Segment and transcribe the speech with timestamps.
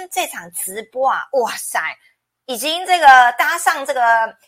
[0.00, 1.78] 天这场直播啊，哇塞！
[2.46, 3.06] 已经这个
[3.38, 4.00] 搭上这个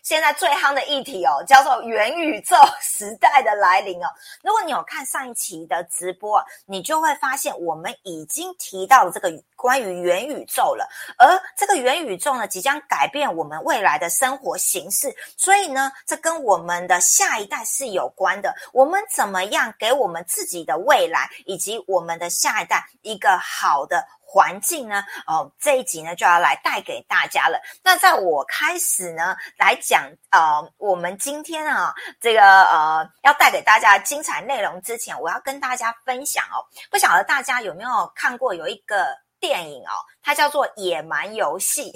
[0.02, 4.09] 现在最夯的议题哦，叫做元宇宙时代的来临哦。
[4.43, 10.88] 如果你有看上一期的直播，你就会发现我们已经提到了这个关于元宇宙了。
[11.17, 18.53] 而这个元宇宙呢，即将改变我们未来的生活形式，所以呢，这跟我们的下一代是有关的。
[18.73, 24.05] 我们怎么样给我们自己的未来以及我们的下一代一个好的？
[24.33, 25.05] 环境呢？
[25.27, 27.61] 哦，这一集呢就要来带给大家了。
[27.85, 36.64] 那在我开始呢来讲呃，我们今天啊这个呃要带给大家精彩内容之前，我要跟大家分享哦。
[36.91, 39.06] 不晓得大家有没有看过有一个
[39.42, 39.91] 电影哦，
[40.23, 41.91] 它叫做《野蛮游戏》。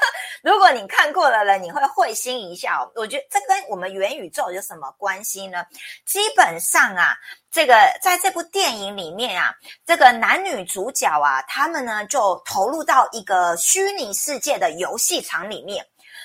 [0.44, 2.90] 如果你看过了了，你会会心一笑。
[2.94, 5.64] 我觉得这跟我们元宇宙有什么关系呢？
[6.04, 7.16] 基本上啊，
[7.50, 9.54] 这个在这部电影里面啊，
[9.86, 15.84] 这个男女主角啊，他们呢就投入到一个虚拟世界的游戏场里面，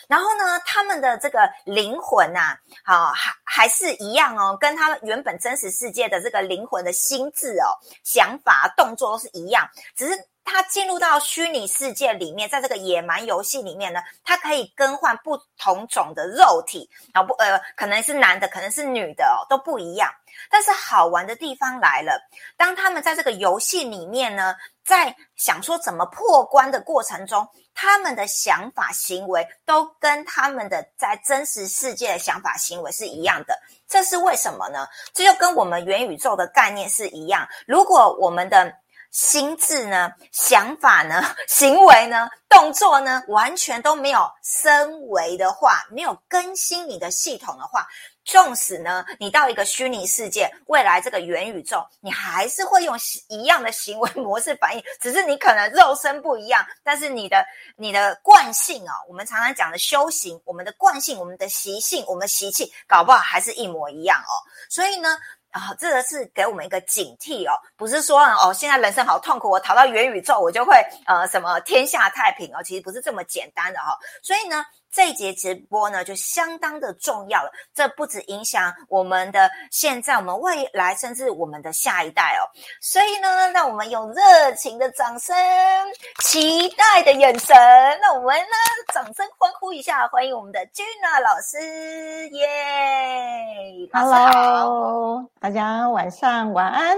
[0.09, 7.71] 然后呢，他们的这个灵魂呐，好还还是一样哦，跟他们原本真实世界的这个灵魂的心智哦、
[8.03, 10.17] 想法、动作都是一样，只是。
[10.45, 20.09] 他进入到虚拟世界里面，在这个野蛮游戏里面呢，他可以更换不同种的肉体，啊不呃，可能是男的，可能是女的哦，都不一样。
[20.49, 22.21] 但是好玩的地方来了，
[22.55, 33.57] 当他们在这个游戏里面呢，在想说怎么破关的过程中，他们的想法行为都跟他们的在真实世界的想法行为是一样的。
[33.87, 34.85] 这是为什么呢？
[35.13, 37.47] 这就跟我们元宇宙的概念是一样。
[37.65, 38.71] 如果我们的
[39.15, 47.87] 心智呢，想法呢， 行为呢，动作呢，完全都没有升维的话，没有更新你的系统的话，
[48.25, 52.93] 纵使呢，你到一个虚拟世界，未来这个元宇宙，你还是会用
[53.29, 57.45] 一样的行为模式反应， 只是你可能肉身不一样，但是你的
[57.77, 64.35] 你的惯性啊，我们常常讲的修行，我们的惯性，我们的习性，我们习气，搞不好还是一模一样哦。
[64.69, 65.17] 所以呢。
[65.55, 74.65] 啊，这个是给我们一个警惕哦，不是说哦，现在人生好痛苦，我逃到元宇宙，我就会呃什么天下太平哦，其实不是这么简单的哈，所以呢。
[74.95, 77.51] 这一节直播呢，就相当的重要了。
[77.73, 82.47] 这不止影响我们的现在、我们未来，甚至我们的下一代哦。
[82.81, 85.35] 所以呢，让我们用热情的掌声、
[86.23, 87.53] 期待的眼神，
[88.01, 88.55] 那我们呢，
[88.93, 96.97] 掌声欢呼一下，欢迎我们的君娜老师耶！Hello，大家晚上晚安，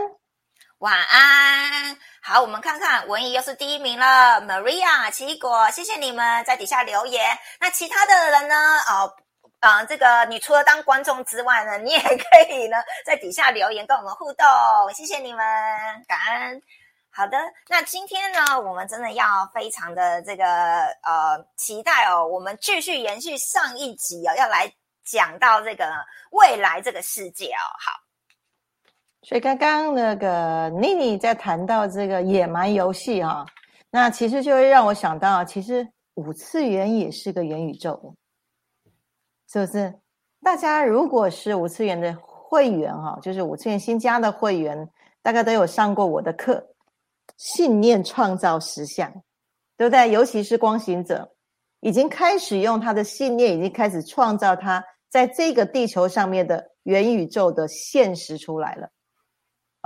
[0.80, 1.98] 晚安。
[2.22, 7.36] 好，我们看看文怡又是第一名了，Maria 奇异果，谢谢你们在底下留言。
[7.60, 8.56] 那其他的人呢？
[8.88, 9.12] 哦，
[9.60, 14.46] 啊，这个你除了当观众之外呢， 你也可以呢在底下留言跟我们互动，
[14.94, 15.44] 谢谢你们，
[16.08, 16.62] 感恩。
[17.10, 24.72] 好的，那今天呢，我们真的要非常的这个呃期待哦，我们继续延续上一集哦，要来
[25.04, 25.92] 讲到这个
[26.30, 28.07] 未来这个世界哦，好。
[29.28, 33.46] 所以刚刚那个妮妮在谈到这个野蛮游戏哈，
[33.92, 38.16] 那其实就会让我想到，其实五次元也是个元宇宙，
[39.52, 39.94] 是不是？
[40.42, 44.90] 大家如果是五次元的会员哈，就是五次元新加的会员，
[45.22, 46.66] 大概都有上过我的课，
[47.36, 49.12] 信念创造实相，
[49.76, 50.10] 对不对？
[50.10, 51.34] 尤其是光行者，
[51.82, 58.90] 已经开始用他的信念，已经开始创造他在这个地球上面的元宇宙的现实出来了。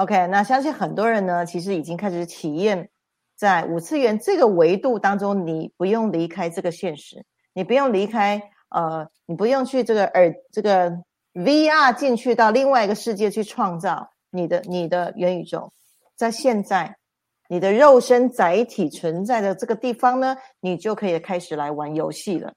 [0.02, 2.90] OK，那相信很多人呢，其实已经开始体验
[3.36, 7.24] 在五次元这个维度当中，你不用离开这个现实，
[7.54, 10.92] 你不用离开，呃，你不用去这个耳这个
[11.36, 15.72] VR 进去到另外一个世界去创造你的你的元宇宙，
[16.16, 16.98] 在现在
[17.48, 22.54] 你的肉身载体存在的这个地方呢，你就可以开始来玩游戏了。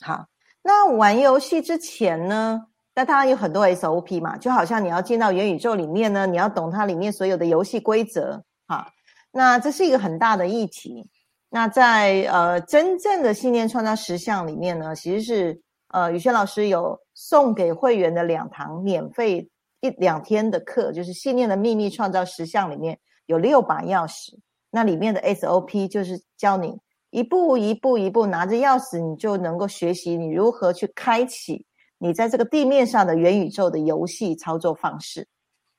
[0.00, 0.26] 好，
[0.62, 2.66] 那玩游戏之前呢？
[3.00, 8.92] 那当然有很多 SOP 嘛，就好像你要进到元宇宙里面呢，你要懂它里面所有的游戏规则哈。
[9.32, 11.08] 那这是一个很大的议题。
[11.48, 19.48] 那在呃真正的信念创造实相里面呢，其实是呃宇轩老师有送给会员的两堂免费
[19.80, 24.38] 一两天的课，就是信念的秘密创造实相里面有六把钥匙，
[24.70, 31.64] 那里面的 SOP 就是教你一步一步一步拿着钥匙，你就能够学习你如何去开启。
[32.02, 35.28] 你在这个地面上的元宇宙的游戏操作方式，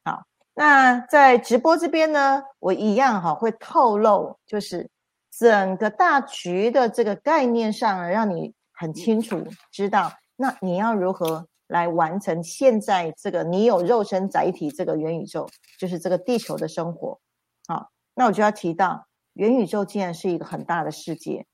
[0.03, 0.21] 好，
[0.53, 4.87] 那在直播这边呢，我一样哈会透露，就是
[5.35, 17.19] 整个大局的这个概念上，让你很清楚知道，那你要如何来完成现在这个你有肉身载体这个元宇宙，就是这个地球的生活，
[17.67, 21.47] 好，那我就要提到，元宇宙竟然是一个很大的世界，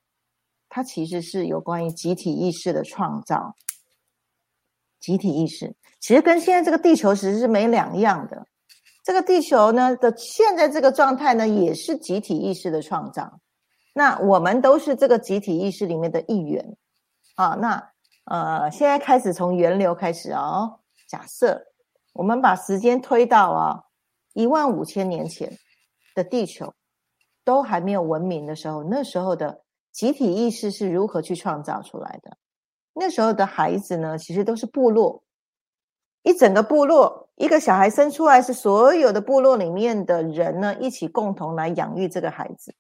[0.68, 3.56] 它其实是有关于集体意识的创造。
[5.00, 8.46] 集体意识其实跟现在这个地球其实是没两样的。
[9.04, 13.40] 这个地球呢的现在这个状态呢，也是集体意识的创造。
[13.94, 16.76] 那我们都是这个集体意识里面的一员
[17.36, 17.56] 啊。
[17.56, 17.92] 那
[18.26, 20.80] 呃，现在开始从源流开始哦。
[21.08, 21.68] 假设
[22.14, 23.84] 我们把时间推到啊
[24.34, 25.58] 一万五千年前
[26.14, 26.74] 的地球
[27.46, 29.62] 都还没有文明的时候，那时候的
[29.94, 32.38] 集体意识是如何去创造出来的？
[33.00, 35.22] 那时候的孩子呢，其实都是部落，
[36.24, 42.74] 一整个部落，一个小孩生出来是所有的部落里面的人呢一起共同来养育这个孩子，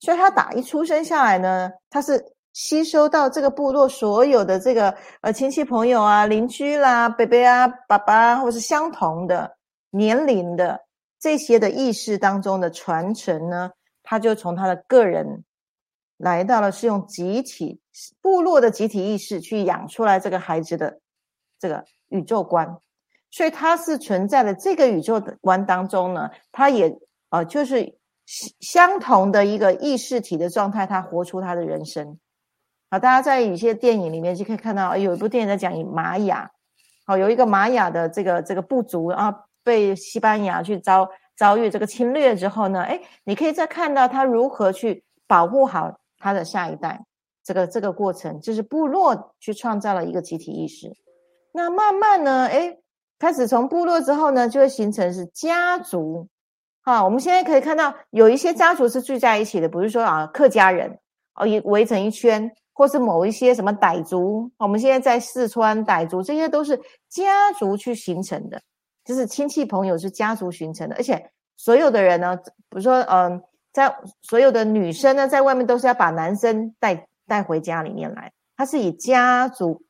[0.00, 2.32] 所以他打一出生下来呢，他是。
[2.54, 9.56] 吸收到这个部落所有的这个呃亲戚朋友啊、邻居啦、伯伯啊、爸爸，或是相同的
[9.88, 10.78] 年龄的
[11.18, 13.70] 这些的意识当中的传承呢，
[14.02, 15.44] 他就从他的个人
[16.22, 17.80] 来到了是用集体
[18.20, 21.00] 部落的集体意识去养出来这个孩子的
[21.58, 22.78] 这个宇宙观，
[23.28, 26.96] 所以他是存在的这个宇宙的观当中呢，他也
[27.30, 32.20] 呃就是相同的一个意识体的状态，他活出他的人生。
[32.88, 36.48] 好，大家在一些电影里面就可以看到，有一部电影在讲玛雅，
[37.04, 39.34] 好，有一个玛雅的这个这个部族啊，
[39.64, 47.04] 被西班牙去遭遭遇这个侵略之后呢，哎，你可以再看到他如何去保护好他的下一代，
[47.44, 50.90] 这个这个过程就是部落去创造了一个集体意识。
[51.52, 52.78] 那慢慢呢，哎，
[53.18, 56.28] 开始从部落之后呢，就会形成是家族。
[56.80, 60.98] 好，我们现在可以看到有一些家族是聚在一起的，比如说啊，客家人
[61.34, 62.50] 哦，一围成一圈。
[62.74, 66.74] 或是某一些什么傣族，我们现在在四川傣族，这些都是
[67.06, 68.58] 家族去形成的，
[69.04, 71.22] 就是亲戚朋友是家族形成的，而且
[71.58, 73.42] 所有的人呢，比如说，嗯，
[73.72, 79.82] 在所有的女生呢，在外面都是要把男生带带回家里面来，他是以家族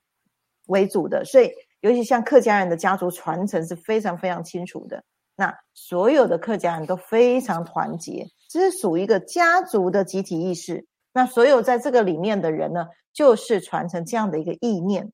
[0.66, 1.50] 为主的，所以
[1.80, 5.02] 尤其像客家人的家族传承是非常非常清楚的，
[5.34, 10.86] 那所有的客家人都非常团结，这是属于一个家族的集体意识。
[11.12, 15.10] 那所有在这个里面的人呢，就是传承这样的一个意念。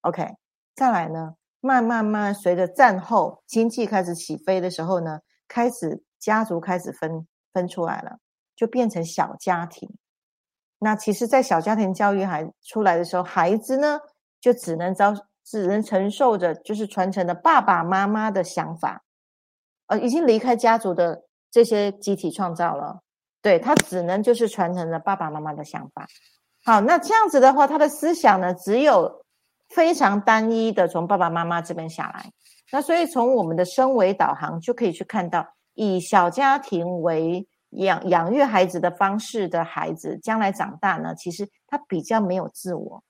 [0.00, 0.34] OK，
[0.74, 8.18] 再来呢，慢慢慢随着战后经济开始起飞的时候呢，开始家族开始分分出来了，
[8.56, 9.88] 就变成小家庭。
[10.78, 13.98] 那其实，在小家庭教育孩出来的时候，孩子呢
[14.40, 15.14] 就只能遭
[15.44, 19.02] 只能承受着就是传承的爸爸妈妈的想法，
[19.86, 23.00] 呃，已经离开家族的这些集体创造了。
[23.40, 26.06] 对他只能就是传承了爸爸妈妈的想法。
[26.64, 29.24] 好，那这样子的话，他的思想呢，只有
[29.68, 32.32] 非常单一的从爸爸妈妈这边下来。
[32.72, 35.46] 那所以从我们的升维导航就可以去看到，
[35.78, 43.04] 以小家庭为养养育孩子的方式的孩子，将来长大呢，其实他比较没有自我，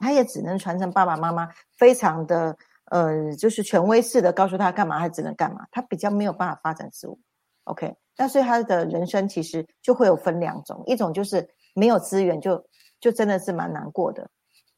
[0.00, 2.56] 他也只能传承爸爸妈妈非常的
[2.86, 7.16] 呃，就是权威式的告诉他干嘛，他只能干嘛，他比较没有办法发展自我。
[7.64, 7.94] OK。
[8.16, 12.66] 那所以他的人生其实就会有分两种，一种就是没有资源，就
[12.98, 14.28] 就真的是蛮难过的，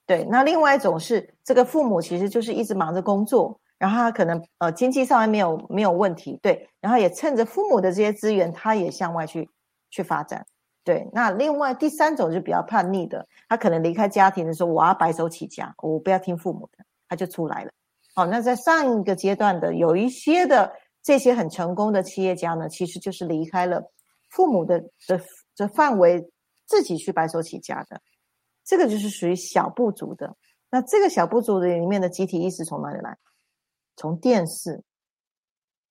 [0.06, 0.24] 对。
[0.30, 6.68] 那另外一种是这个父母其实就是一直忙着工作，然后他可能呃经济上面没有没有问题，对。
[6.80, 9.50] 然后也趁着父母的这些资源，他也向外去
[9.90, 10.46] 去发展，
[10.84, 11.10] 对。
[11.12, 17.72] 那另外第三种就比较叛逆的，他可能离开家庭的时候，我要白手起家，我不要听父母的，他就出来了。
[18.14, 20.72] 好，那在上一个阶段的有一些的。
[21.04, 23.82] 这些很成功的企业家呢，其实就是离开了
[24.30, 25.20] 父母的的
[25.56, 26.30] 的范围，
[26.64, 28.00] 自己去白手起家的。
[28.64, 30.36] 这个就是属于小部族的。
[30.70, 33.18] 那这个小部族的里面的集体意识从哪里来？
[34.02, 34.82] 从电视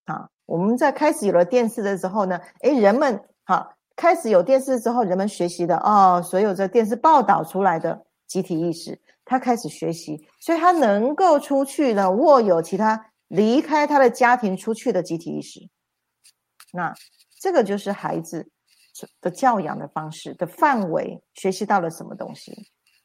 [0.03, 13.07] 啊，我们在开始有了电视的时候呢，诶，人们哈开始有电视之后，人们学习的哦，所有这电视报道出来的集体意识，他开始学习，所以他能够出去呢，握有其他。
[13.29, 15.61] 离开他的家庭出去的集体意识，
[16.73, 16.93] 那
[17.39, 18.51] 这个就是孩子
[19.21, 22.51] 的教养的方式的范围，学习到了什么东西？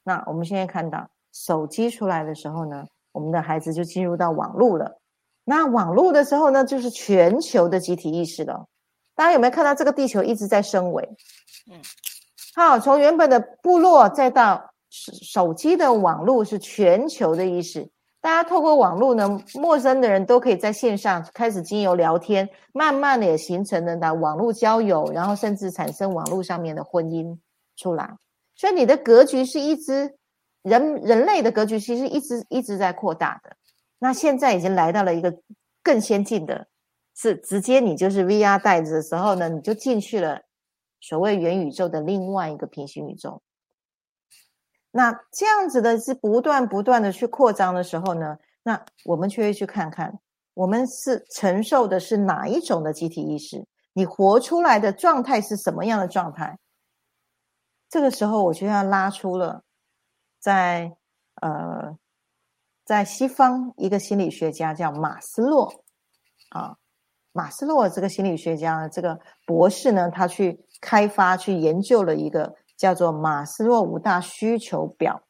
[0.03, 2.85] 那我们现在看到手机出来的时候呢，
[3.17, 4.99] 我们的孩子就进入到网络了。
[5.43, 8.67] 那网络的时候呢，就是全球的集体意识了。
[9.15, 11.03] 大家有没有看到这个地球一直在升维？
[11.73, 11.81] 嗯，
[12.55, 17.89] 好，从原本的部落再到手机的网络，是全球的意识。
[18.21, 27.39] 大家透过网络呢，陌生的人都可以在线上开始经由聊天，慢慢的也形成了的网络交友，然后甚至产生网络上面的婚姻
[27.77, 28.15] 出来。
[28.57, 30.17] 所以你的格局是一直
[30.67, 33.57] 人人类的格局，其实一直一直在扩大的。
[34.01, 35.33] 那现在已经来到了一个
[35.81, 36.67] 更先进的，
[37.15, 40.43] 是直接你就是 VR 带子的时候呢，你就进去了
[41.01, 43.41] 所谓元宇宙的另外一个平行宇宙。
[44.91, 50.19] 那这样子的是不断不断的去扩张的时候呢，那我们就会去看看，
[50.55, 56.59] 我们是承受的是哪一种的集体意识，你活出来的状态是什么样的状态？
[57.89, 59.63] 这个时候我就要拉出了，
[60.47, 60.97] 在
[61.43, 61.99] 呃，
[62.85, 65.83] 在西方一个心理学家叫马斯洛
[66.51, 66.77] 啊。
[67.33, 75.21] 马斯洛这个心理学家，这个博士呢，他去开发、去研究了一个叫做马斯洛五大需求表。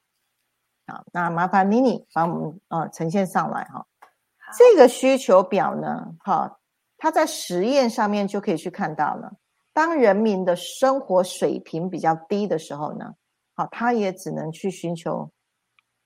[0.84, 3.86] 啊，那麻烦妮妮帮我们啊呈现上来哈。
[4.58, 6.58] 这个需求表呢，哈，
[6.98, 9.32] 它在实验上面就可以去看到了。
[9.72, 13.14] 当人民的生活水平比较低的时候呢，
[13.56, 15.28] 好，他也只能去寻求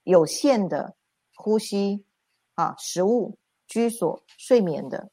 [0.05, 0.97] 有限的
[1.35, 2.07] 呼吸、
[2.55, 5.11] 啊食物、居所、睡眠的。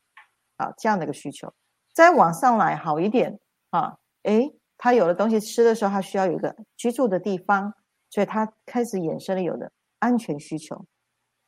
[0.60, 1.53] 啊，这样的一个需求，
[1.94, 3.39] 再往上来好一点
[3.70, 7.72] 啊，诶，他有了东西吃的时候，他需要有一个居住的地方，
[8.10, 10.84] 所以他开始衍生了有的安全需求。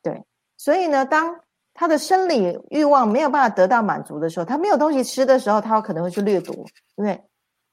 [0.00, 0.24] 对，
[0.56, 1.40] 所以呢，当
[1.74, 6.54] 他的生理欲望没有办法得到满足的时候，他没有东西吃的时候，他可能会去掠夺，
[6.94, 7.20] 因为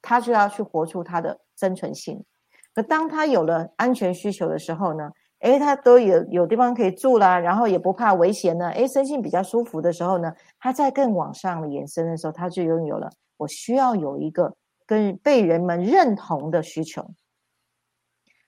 [0.01, 2.25] 他就要去活出他的生存性。
[2.77, 5.09] 可当他有了安全需求的时候呢？
[5.39, 8.69] 哎，他都有有地方可以住啦，然后也不怕危险呢。
[8.69, 14.53] 哎，身心比较舒服的时候呢，他在更往上的延伸的时候，他就拥有了我需要有一个
[14.85, 17.03] 跟被人们认同的需求。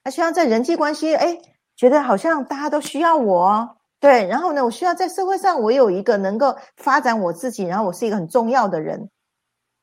[0.04, 1.36] 他需要在人际关系，哎，
[1.74, 4.28] 觉得好像大家都需要我，对。
[4.28, 9.10] 然后呢，我需要在社会上我有一个能够发展我自己，然后我是一个很重要的人，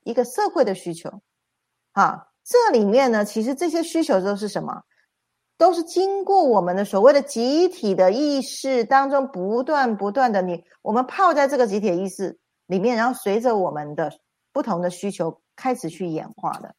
[0.05, 1.11] 一个社会的需求。
[1.91, 4.83] 好，这里面呢，其实这些需求都是什么？
[5.57, 14.13] 都是经过我们的所谓的集体的意识当中不断不断的你，我们泡在这个集体意识里面，然后随着我们的
[14.53, 16.73] 不同的需求开始去演化的。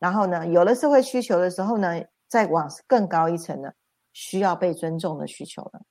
[0.00, 3.70] 然后呢，有了社会需求的时候呢，再往更高一层呢
[4.12, 5.82] 需要被尊重的需求了。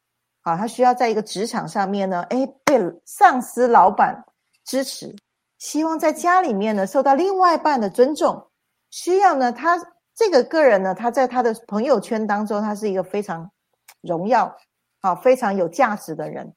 [0.41, 4.25] 好，他需要在一个职场上面呢，哎，被上司、老板
[4.65, 5.15] 支持，
[5.59, 8.49] 希望在家里面呢受到另外一半的尊重，
[8.91, 9.79] 需要呢他。
[10.13, 13.49] 这个个人呢，他在他的朋友圈当中，他是一个非常
[14.01, 14.55] 荣耀、
[14.99, 16.53] 好非常有价值的人。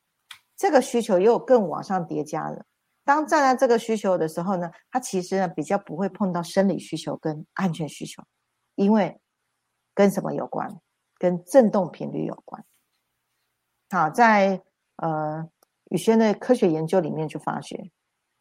[0.56, 2.66] 这个需求又更往上叠加了。
[3.04, 8.22] 当站在这个需求的时候呢，他其实呢比较不会碰到生理需求跟安全需求，
[8.74, 9.18] 因为
[9.94, 10.68] 跟什么有关？
[11.16, 12.62] 跟振动频率有关。
[13.90, 14.60] 好，在
[14.96, 15.48] 呃
[15.90, 17.90] 宇轩的科学研究里面就发觉，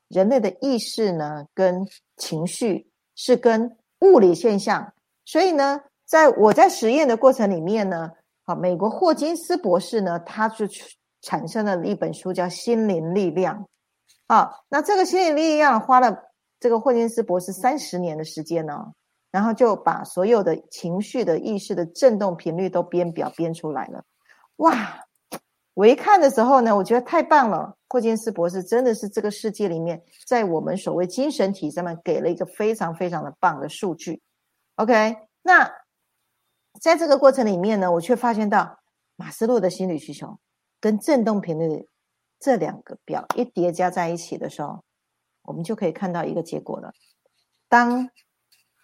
[0.10, 4.94] 人类的意识呢跟情绪是跟物理现象。
[5.26, 8.12] 所以呢，在我在实验的过程里面呢，
[8.44, 10.66] 好，美国霍金斯博士呢，他就
[11.22, 13.60] 产生了一本书叫《心灵力量》。
[14.28, 16.16] 好，那这个心灵力量花了
[16.60, 18.94] 这个霍金斯博士三十年的时间呢，
[19.32, 24.04] 然后就把所有的情绪的意识的振动频率都编表编出来了。
[24.58, 25.06] 哇，
[25.74, 27.76] 我一看的时候呢，我觉得太棒了。
[27.90, 34.20] 霍金斯博士真的是这个世界里面，在我们所谓精神体上面给了一个非常非常的棒的数据。
[34.76, 35.72] OK，那
[36.82, 38.80] 在这个过程里面呢，我却发现到
[39.16, 40.40] 马斯洛的心理需求
[40.82, 41.88] 跟振动频率
[42.40, 44.84] 这两个表一叠加在一起的时候，
[45.44, 46.92] 我们就可以看到一个结果了。
[47.70, 48.10] 当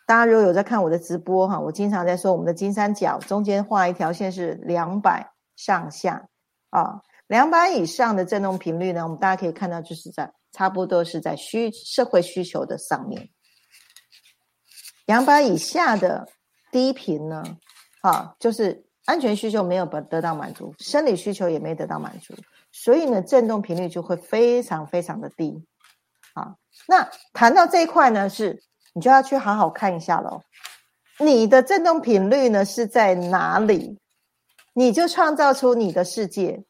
[0.05, 6.28] 大家如果有在看我的直播哈，我经常在说我们的金三角中间画一条线是两百上下
[6.69, 13.29] 啊，两百以上的振动频率呢，我们大家可以看到就是在差不多是在需社会需求的上面。
[15.05, 16.27] 两百以下的
[16.71, 17.43] 低频呢，
[18.01, 22.35] 啊，就是安全需求没有得得到满足，生理需求也没得到满足，
[22.71, 25.65] 所以呢，振动频率就会非常非常的低。
[26.33, 26.55] 啊，
[26.87, 28.61] 那谈到这一块呢，是
[28.93, 30.41] 你就要去好好看一下喽。
[31.19, 33.98] 你的振动频率呢是在哪里，
[34.79, 36.63] 你就创造出你的世界。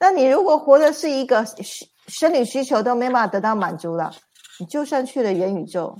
[0.00, 1.46] 那你如果活的是一个
[2.08, 4.12] 生理需求都没办法得到满足了，
[4.58, 5.96] 你就算去了元宇宙。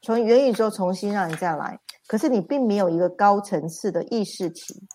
[0.00, 4.88] 从元宇宙重新让你再来，可是你并没有一个高层次的意识体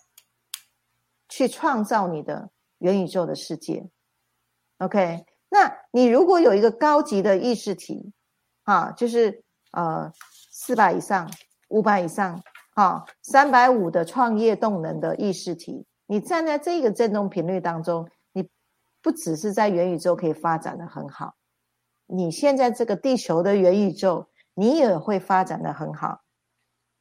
[1.28, 3.88] 去创造你的元宇宙的世界。
[4.78, 8.12] OK，那你如果有一个高级的意识体，
[8.64, 10.10] 啊，就是呃
[10.50, 11.30] 四百以上、
[11.68, 12.42] 五百以上、
[12.74, 18.48] 啊三百五的创业动能的意识体，你站在这个振动频率当中，你
[19.02, 21.34] 不只是在元宇宙可以发展的很好，
[22.06, 24.28] 你现在这个地球的元宇宙。
[24.56, 26.20] 你也会发展的很好，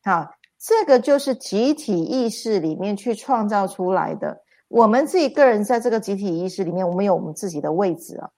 [0.04, 4.42] 好，这个就是集体意识里面去创造出来的。
[4.70, 8.32] 我们自己个人在这个集体意识里面，我们有我们自己的位置啊。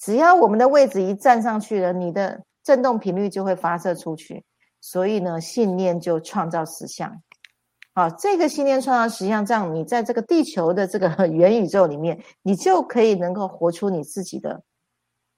[0.00, 4.42] 只要我们的位置一站上去了，你的振动频率就会发射出去。
[4.80, 7.22] 所以呢，信念就创造实相。
[7.92, 14.62] 好，这个信念创造实相，这样你在这个地球的这个 元宇宙里面，你就可以能够活出你自己的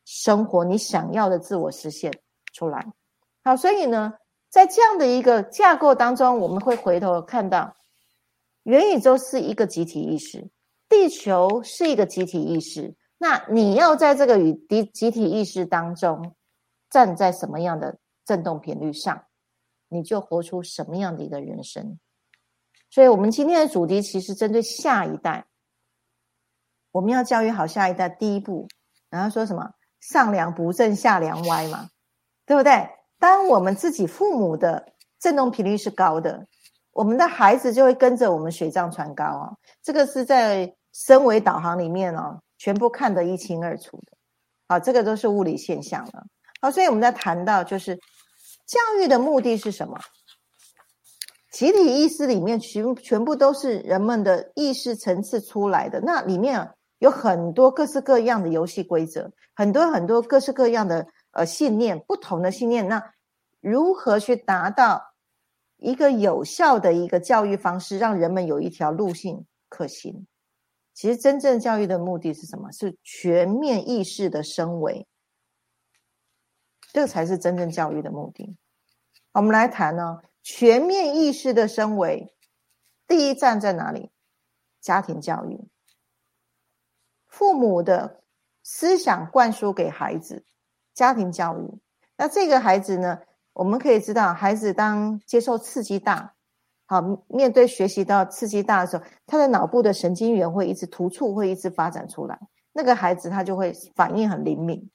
[0.04, 2.12] 生活，你想要的自我实现
[2.52, 2.86] 出来。
[3.42, 4.14] 好，所以呢，
[4.50, 7.74] 在这样的一个架构当中，我们会回头看到，
[8.64, 10.48] 元宇宙是一个集体意识，
[10.88, 12.94] 地球是一个集体意识。
[13.18, 16.36] 那你要在这个与集集体意识当中，
[16.90, 19.24] 站在什么样的振动频率上？
[19.92, 21.98] 你就活出什么样的一个人生？
[22.90, 25.46] 所以，我们今天的主题其实针对下一代，
[26.90, 28.08] 我们要教育好下一代。
[28.08, 28.68] 第一步，
[29.10, 29.70] 然后说什么
[30.00, 31.90] “上梁不正下梁歪”嘛，
[32.46, 32.88] 对不对？
[33.18, 36.46] 当我们自己父母的振动频率是高的，
[36.92, 39.52] 我们的孩子就会跟着我们水涨船高啊。
[39.82, 44.12] 这个是在升维导航里面哦，全部看得一清二楚的。
[44.68, 46.26] 好，这个都是物理现象了。
[46.60, 47.98] 好，所以我们在谈到就是。
[48.72, 50.00] 教育的目的是什么？
[51.50, 62.88] 集体意识里面全全部都是人们的意识层次出来的，那里面有很多各式各样的游戏规则，很多很多各式各样的呃信念，不同的信念。
[62.88, 63.12] 那
[63.60, 65.02] 如何去达到
[65.76, 70.26] 一个有效的一个教育方式，让人们有一条路径可行？
[70.94, 72.72] 其实真正教育的目的是什么？
[72.72, 75.06] 是全面意识的升维，
[76.94, 78.56] 这才是真正教育的目的。
[79.34, 82.34] 我们来谈呢，全面意识的升维，
[83.08, 84.10] 第一站在哪里？
[84.80, 85.68] 家庭教育，
[87.26, 88.20] 父母的
[88.62, 90.44] 思想灌输给孩子，
[90.92, 91.80] 家庭教育。
[92.16, 93.20] 那这个孩子呢，
[93.54, 96.34] 我们可以知道，孩子当接受刺激大，
[96.84, 102.38] 好，面对学习到刺激大的时候，他的脑部的神经元会一直突触，会一直发展出来，
[102.72, 104.90] 那个孩子他就会反应很灵敏。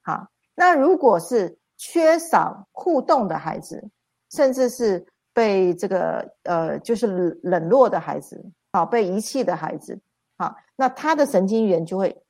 [0.00, 1.58] 好，那如果是。
[1.76, 3.88] 缺少互动的孩子，
[4.30, 10.00] 甚至是被这个呃，就是冷落的孩子，好被遗弃的孩子，
[10.38, 12.22] 好，那他的神经元就会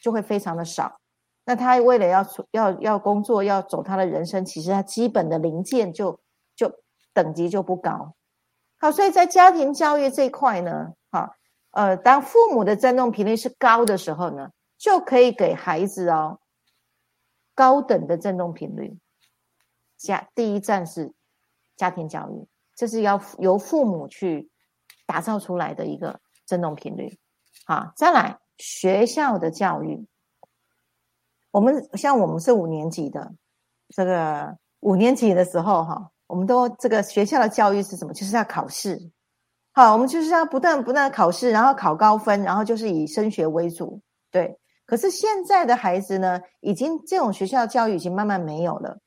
[0.00, 0.98] 就会非常的少。
[1.44, 6.20] 那他为了要要要工作，要走他的人生，其实他基本的零件就
[6.54, 6.72] 就
[7.12, 8.14] 等级就不高。
[8.78, 11.34] 好，所以在家庭教育这一块呢，哈，
[11.72, 16.38] 呃，当父母的振动频率是高的时候呢，就可以给孩子哦
[17.62, 18.98] 高等的振动频率。
[19.96, 21.12] 家第一站是
[21.76, 22.44] 家庭教育，
[22.74, 24.50] 这是要由父母去
[25.06, 27.16] 打造出来的一个振动频率。
[27.64, 30.04] 好，再来学校的教育，
[31.52, 33.32] 我们像我们是五年级的，
[33.94, 38.12] 这个五年级的时候哈，我们都这个学校的教育是什么？
[38.12, 38.98] 就是要考试。
[39.70, 44.02] 好，我们就是要不断不断考试，然后考高分，然后就是以升学为主。
[44.32, 48.98] 对，可是现在的孩子呢，已经这种学校教育已经慢慢没有了。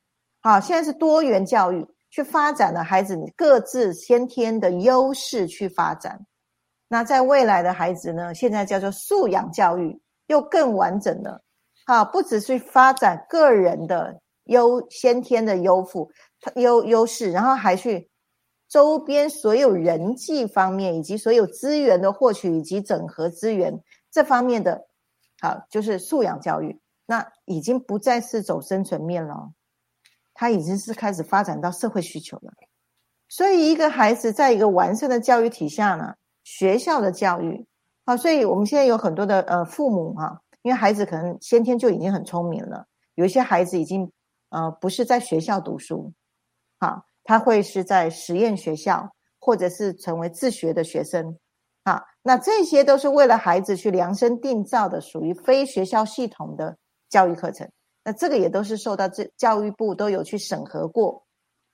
[0.41, 6.25] 好，现在是多元教育，去发展了孩子各自先天的优势去发展。
[6.87, 8.33] 那在未来的孩子呢？
[8.33, 11.41] 现在叫做素养教育，又更完整了。
[11.87, 16.09] 好，不只是发展个人的优先天的优富
[16.55, 18.09] 优优势，然后还去
[18.69, 24.85] 周边所有人际方面以及所有资源的获取以及整合资源这方面的，
[25.39, 26.79] 好，就是素养教育。
[27.05, 29.51] 那已经不再是走生存面了。
[30.37, 32.51] 它已经是开始发展到社会需求了，
[33.29, 37.65] 所以一个孩子在一个完善的教育体下呢，学校的教育，
[38.05, 44.11] 好，所以我们现在有很多的呃父母哈，因为孩子可能先天就已经很聪明了，有一些孩子已经
[44.49, 46.11] 呃不是在学校读书，
[46.81, 51.39] 好，他会是在实验学校或者是成为自学的学生，
[51.85, 56.75] 好，那这些都是为了孩子去量身定造的，属于非学校系统的
[57.07, 57.69] 教育课程。
[58.03, 61.23] 那这个也都是受到这教育部都有去审核过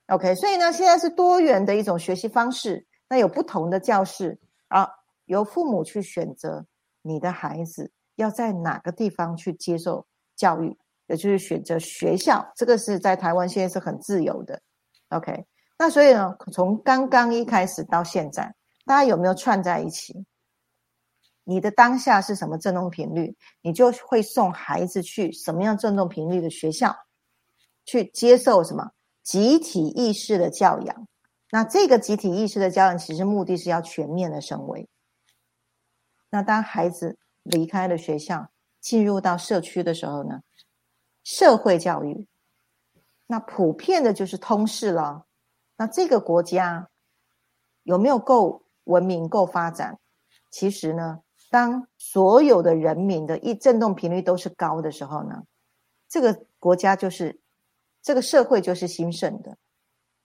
[0.07, 2.85] ，OK，所以呢，现在是多元的一种学习方式。
[3.07, 4.37] 那有不同的教室
[4.67, 4.89] 啊，
[5.23, 6.65] 由父母去选择
[7.01, 12.45] 你的孩子要在哪个地方去接受教育，也就是选择学校。
[12.57, 14.61] 这个是在台湾现在是很自由的
[15.11, 15.45] ，OK。
[15.79, 18.53] 那所以呢，从刚刚一开始到现在，
[18.85, 20.25] 大家有没有串在一起？
[21.43, 26.95] 你的当下是什么振动频率，你就会送孩子去什么样振动频率的学校，
[27.83, 28.91] 去接受什么
[29.23, 31.07] 集体意识的教养。
[31.49, 34.87] 那这个集体意识的教养，其实目的是要全面的升维。
[36.29, 40.41] 那当孩子离开了学校，进入到社区的时候呢，
[41.23, 42.27] 社会教育，
[43.27, 45.25] 那普遍的就是通识了。
[45.75, 46.89] 那这个国家
[47.83, 49.99] 有没有够文明、够发展？
[50.51, 51.21] 其实呢？
[51.51, 55.43] 当所有的人民的一振动频率都是高的时候呢，
[56.07, 57.41] 这个国家就是
[58.01, 59.57] 这个社会就是兴盛的。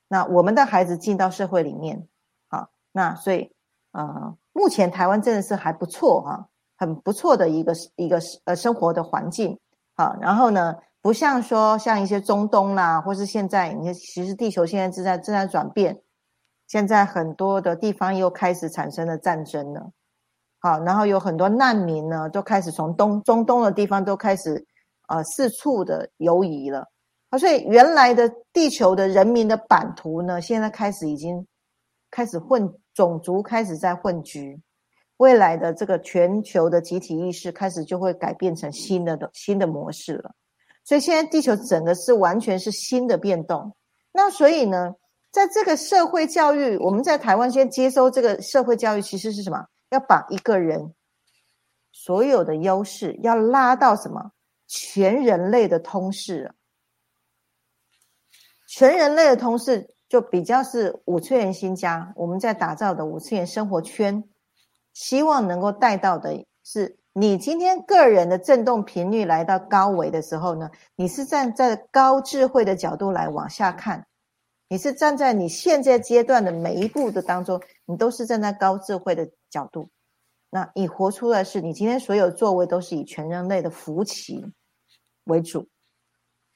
[0.07, 2.07] 那我们的孩子进到社会里面，
[2.47, 3.53] 啊，那所以
[3.91, 9.59] 呃，目前台湾真的是还不错哈，很不错的一个一个呃生活的环境。
[9.97, 16.01] 好，然后呢，不像说像一些中东啦，或是现在你看，其实地球现在正在正在转变，
[16.69, 19.91] 现在很多的地方又开始产生了战争了。
[20.67, 24.67] 好，然后有很多难民呢，都开始从东中东的地方都开始
[25.07, 26.85] 呃四处的游移了。
[27.31, 31.47] 啊，所以原来的地球的人民的版图呢，现在开始已经
[32.11, 34.61] 开始混种族开始在混居，
[35.19, 40.33] 未来的这个全球的集体意识开始就会改变成新的的新的模式了。
[40.83, 43.73] 所以现在地球整个是完全是新的变动。
[44.13, 44.95] 那所以呢，
[45.31, 49.65] 在这个社会教育，我们在台湾先接收这个社会教育，其实是什么？
[49.91, 50.95] 要把一个人
[51.93, 54.33] 所有的优势要拉到什么？
[54.67, 56.53] 全人类的通识。
[58.69, 64.25] 全人类的同事就比较是五次元新家，我们在打造的五次元生活圈，
[64.93, 74.07] 希望能够带到的是，你今天个人的振动频率来到高维的时候呢，你是站在高智慧的角度来往下看，
[74.69, 79.89] 你是站在你现在阶段的每一步的当中，你都是站在高智慧的角度，
[80.51, 84.45] 那你活出来是你今天所有作为都是以全人类的福气
[85.25, 85.67] 为主，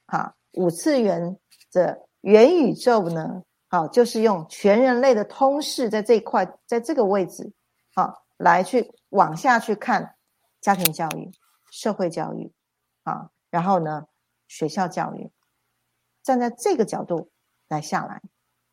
[0.06, 1.38] 好，五次元
[1.72, 2.06] 的。
[2.22, 3.42] 元宇宙呢？
[3.68, 7.50] 好，就是用全人类的通识在这一块，在这个位置，
[7.94, 10.16] 好，来去往下去看
[10.60, 11.32] 家庭教育、
[11.70, 12.52] 社会教育，
[13.04, 14.06] 啊，然后呢，
[14.48, 15.32] 学校教育，
[16.22, 17.30] 站在这个角度
[17.68, 18.20] 来下来。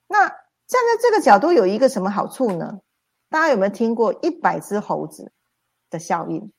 [0.08, 0.30] 那
[0.68, 2.80] 站在这个角度有一个什么好处呢？
[3.30, 5.32] 大家有没有听过一百只猴子
[5.90, 6.52] 的效应？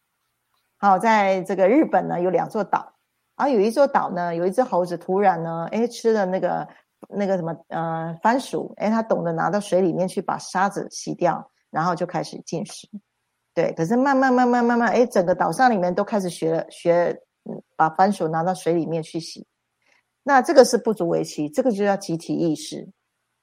[0.79, 2.94] 好，在这个日本呢，有两座岛。
[3.35, 6.66] 啊，有一座岛呢，有一只猴子突然呢，哎，吃了那个
[7.09, 12.88] 那个什么呃番薯，哎，它懂得拿到水里面去把沙子洗掉，然后就开始进食。
[13.55, 17.16] 对，可是慢慢慢慢慢慢，哎，整个岛上里面都开始学学，
[17.77, 19.47] 把番薯拿到水里面去洗。
[20.25, 22.88] 那这个是不足为奇，这个就叫集体意识，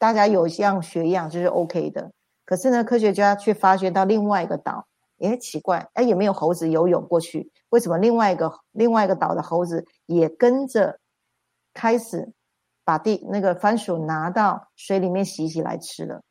[0.05, 2.11] 大家有一样学一样就是 OK 的。
[2.45, 4.85] 可是呢，科学家却发觉到另外一个岛。
[5.17, 7.49] 也奇怪，哎，有没有猴子游泳过去？
[7.69, 10.99] 为什么另外一个另外一个岛的猴子也跟着
[11.73, 12.33] 开始
[12.83, 16.21] 把地那个番薯拿到水里面洗洗来吃了？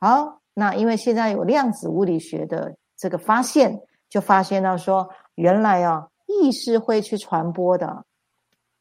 [0.00, 8.06] 好，那因为现在有量子物理学的这个发现，就发现到说，原来啊，意识会去传播的，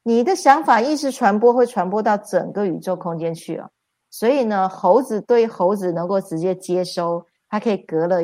[0.01, 3.69] 你的想法意识传播会传播到整个宇宙空间去了。
[4.09, 8.21] 所以呢，猴子对猴子能够直接接收，它可以隔了。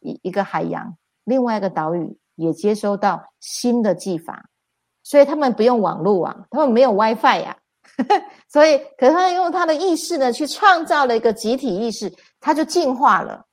[0.00, 4.48] 一一个海洋，另外一个岛屿也接收到新的技法，
[5.02, 7.58] 所以他们不用网络啊，他们没有 WiFi 呀，
[8.46, 13.44] 所以可是他用他的意识呢，去创造了一个集体意识，他就进化了。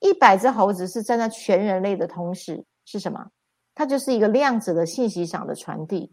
[0.00, 3.28] 一百只猴子是站在全人类的通识是什么？
[3.76, 6.12] 它就是一个量子的信息上的传递。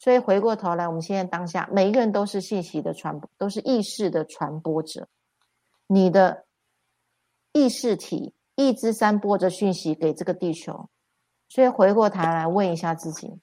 [0.00, 5.06] 所以回过头来，我们现在当下每一个人都是信息的传播，都是意识的传播者。
[5.86, 6.46] 你的。
[7.52, 10.88] 意识体一直散播着讯息给这个地球，
[11.48, 13.40] 所以回过头来问一下自己：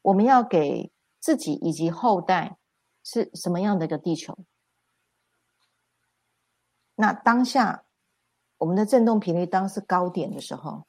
[0.00, 2.56] 我们要给自己以及后代
[3.02, 4.34] 是什么样的一个地球？
[6.94, 7.84] 那当下
[8.56, 10.86] 我们的振动频率当是高点的时候，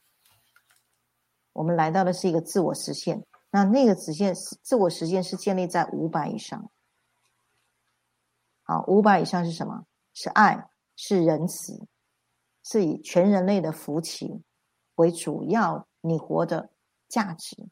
[1.52, 3.26] 我们来到的是一个自我实现。
[3.56, 6.70] 那那个实现自我实现是建立在五百以上。
[8.64, 9.86] 好，五百以上是什么？
[10.14, 11.88] 是爱，是仁慈。
[12.64, 14.44] 是以全人类的福气
[14.96, 16.70] 为主要，你活的
[17.08, 17.70] 价值。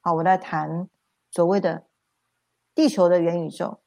[0.00, 0.88] 好，我来谈
[1.30, 1.84] 所谓的
[2.74, 3.80] 地球的元宇宙，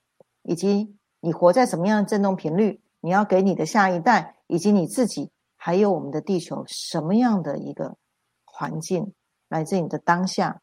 [0.43, 7.97] 以及你活在什么样的振动频率，你要给你的下一代，以及你自己，还有我们的地球什么样的一个
[8.45, 9.15] 环境，
[9.47, 10.61] 来自你的当下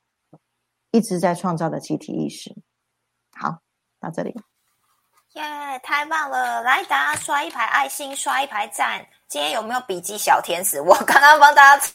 [0.91, 2.55] 一直在创造的集体意识。
[3.39, 3.59] 好，
[4.01, 4.35] 到这里。
[5.35, 5.43] 耶，
[5.83, 6.63] 太棒了！
[6.63, 9.07] 来，大家刷一排爱心，刷一排赞。
[9.29, 10.81] 今天有没有笔记小天使？
[10.81, 11.87] 我刚刚帮大家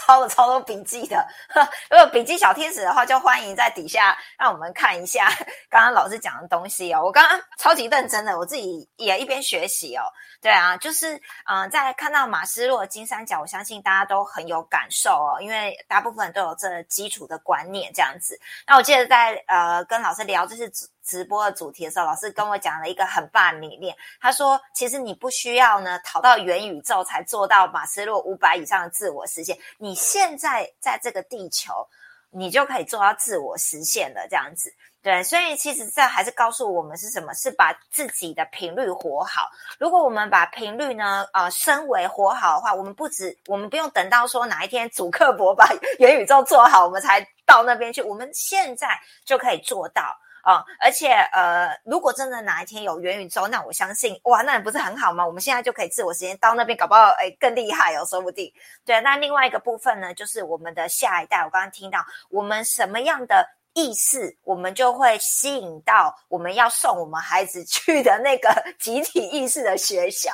[0.00, 1.24] 抄了超多笔记的。
[1.90, 5.28] 如果笔记小天使的话，就欢迎在底下让我们看一下
[5.68, 7.02] 刚刚老师讲的东西哦。
[7.04, 10.02] 我刚刚超级认真的，我自己也一边学习哦。
[10.40, 18.40] 对啊，就是嗯，在看到马斯洛金三角，我相信大家都很有感受哦，因为大部分都有这基础的观念这样子。
[18.66, 20.70] 那我记得在呃跟老师聊就是
[21.04, 23.96] 直播的主题的时候，老师跟我讲了一个很棒的理念。
[24.20, 29.58] 他说，其实你不需要呢逃到元宇宙才做到马斯洛五百以上的自我实现。
[29.78, 31.86] 你现在在这个地球，
[32.30, 34.26] 你就可以做到自我实现了。
[34.28, 37.32] 这样子，对，所以其实这还是告诉我们是什么？
[37.34, 39.50] 是把自己的频率活好。
[39.78, 45.66] 如果我们把频率呢，呃，升为活好的话，我们不止，我们不用等到说哪一天主克伯把
[45.98, 48.02] 元宇宙做好，我们才到那边去。
[48.02, 48.88] 我们现在
[49.24, 50.02] 就可以做到
[50.42, 50.64] 啊！
[50.80, 55.26] 而且呃，如果真的哪一天有元宇宙，那我相信哇，那不是很好吗？
[55.26, 58.52] 我们现在就可以自我实现，到那边搞不好哎更厉害哦，说不定。
[58.84, 61.38] 对，那另外一个部分呢，就是我们的下一代。
[61.38, 63.46] 我刚刚听到我们什么样的？
[63.72, 70.32] 意识，我们就会吸引到我们要送我们孩子去的那个 集体意识的学校。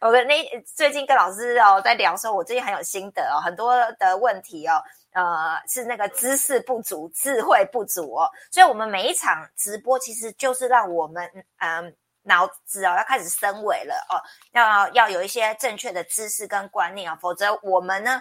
[0.00, 4.82] 我跟那最近跟老师哦在聊说，我最近很有心得哦，很多的问题哦，
[5.16, 11.26] 呃，是那个知识不足、智慧不足哦，所以我们每一场直播其实就是让我们
[11.56, 14.20] 嗯脑子哦要开始升维了哦，
[14.52, 18.20] 要要有一些正确的知识跟观念啊，否则我们呢。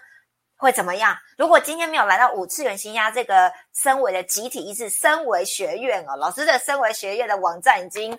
[0.65, 1.15] 会怎么样？
[1.37, 8.11] 如果今天没有来到五次元新压这个升维的集体意识升维学院哦，老师的升维学院的网站已经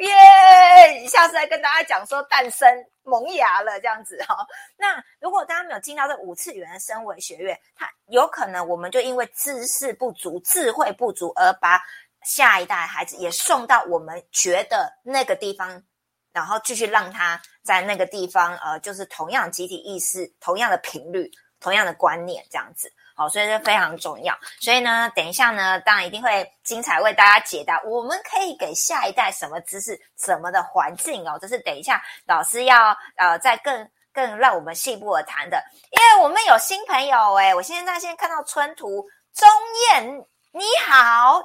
[0.00, 2.68] 耶，下次再跟大家讲说诞生
[3.02, 4.46] 萌芽了这样子哈。
[4.76, 11.80] 那如果大家没有进到这五次元的升维学院，它有可能我们就因为知识不足、智慧不足，而把
[12.26, 15.82] 下一代孩子也送到我们觉得那个地方，
[16.30, 21.30] 然后继续让他在那个地方呃，就是同样集体意识、同样的频率。
[21.60, 24.36] 同样的观念，这样子，好，所以这非常重要。
[24.60, 27.80] 所以呢，等一下呢，当然一定会精彩为大家解答。
[27.82, 31.38] 我们可以给下一代什么知识、什么的环境哦？
[31.40, 35.62] 这是等一下老师要呃，再更更让我们细部的谈的。
[35.90, 39.48] 因为我们有新朋友诶我现在先看到春图钟
[39.90, 41.42] 燕，你好。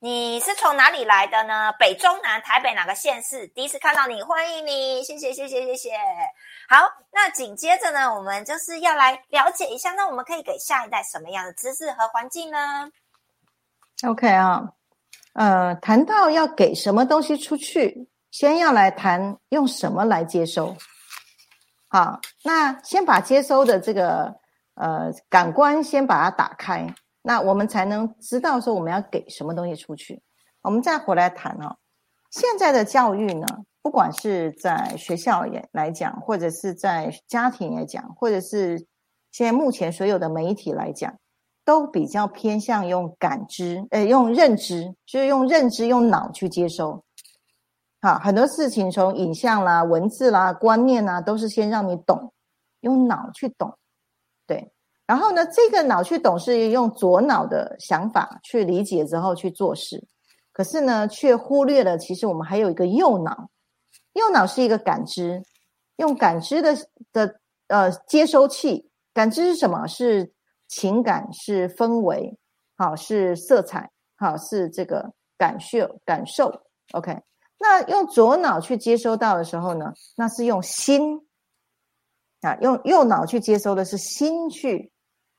[0.00, 1.72] 你是从哪里来的呢？
[1.76, 3.48] 北中南台北哪个县市？
[3.48, 5.90] 第一次看到你，欢迎你，谢谢谢谢谢谢。
[6.70, 6.76] 好，
[7.12, 12.90] 那紧接着呢，我们就是要来了解一下，那我们可以给下一代什么样的知识和环境呢
[14.06, 14.74] ？OK 啊，
[15.32, 20.76] 呃，谈到要给什么东西出去，先要来谈用什么来接收。
[21.88, 24.36] 好，那先把接收的这个
[24.74, 26.86] 呃感官先把它打开。
[27.22, 30.22] 那我们才能知道说我们要给什么东西出去。
[30.60, 31.78] 我们再回来谈哦，
[32.30, 33.46] 现在的教育呢，
[33.88, 38.86] 不管是在学校也来讲，或者是在家庭来讲，或者是
[39.32, 41.18] 现在目前所有的媒体来讲，
[41.64, 47.02] 都比较偏向用感知，呃，用认知，就是用认知、用脑去接收。
[48.02, 52.34] 好，很多事情从影像啦、文字啦、观念啦，都是先让你懂，
[52.80, 53.74] 用脑去懂，
[54.46, 54.70] 对。
[55.06, 60.06] 然后呢，这个脑去懂是用左脑的想法去理解之后去做事，
[60.52, 63.48] 可是呢，却忽略了其实我们还有一个右脑，
[64.18, 65.42] 右脑是一个感知，
[65.96, 66.76] 用感知的
[67.12, 69.86] 的呃接收器，感知是什么？
[69.86, 70.32] 是
[70.66, 72.36] 情感，是氛围，
[72.76, 76.62] 好，是色彩，好，是这个感受感受。
[76.92, 77.16] OK，
[77.58, 81.26] 那用左脑去接收到的时候呢，那是用心
[82.42, 84.92] 啊，用右脑去接收的是心去。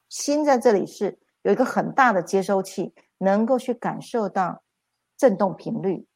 [0.10, 4.64] 心在这里是有一个很大的接收器，能够去感受到
[5.16, 6.08] 振动频率。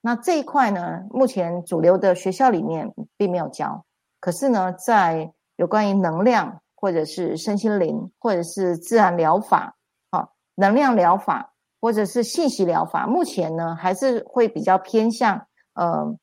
[0.00, 3.84] 那这一块呢，目前主流的学校里面并没有教。
[4.20, 9.76] 可是呢，在有关于能量，或者是身心灵，或者是自然疗法，
[10.10, 16.16] 好，能量疗法，或者是信息疗法，目前呢还是会比较偏向呃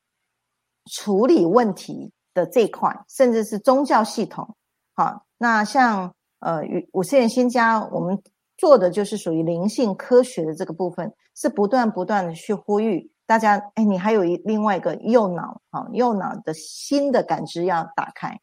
[0.92, 4.56] 处理问题的这一块，甚至是宗教系统。
[4.94, 6.14] 好，那像。
[6.40, 8.16] 呃，与五次元新家，我们
[8.56, 18.34] 做的就是属于灵性科学的这个部分，是不断不断的去呼吁大家，哎，你还有一另外一个右脑，啊，右脑的新的感知要打开。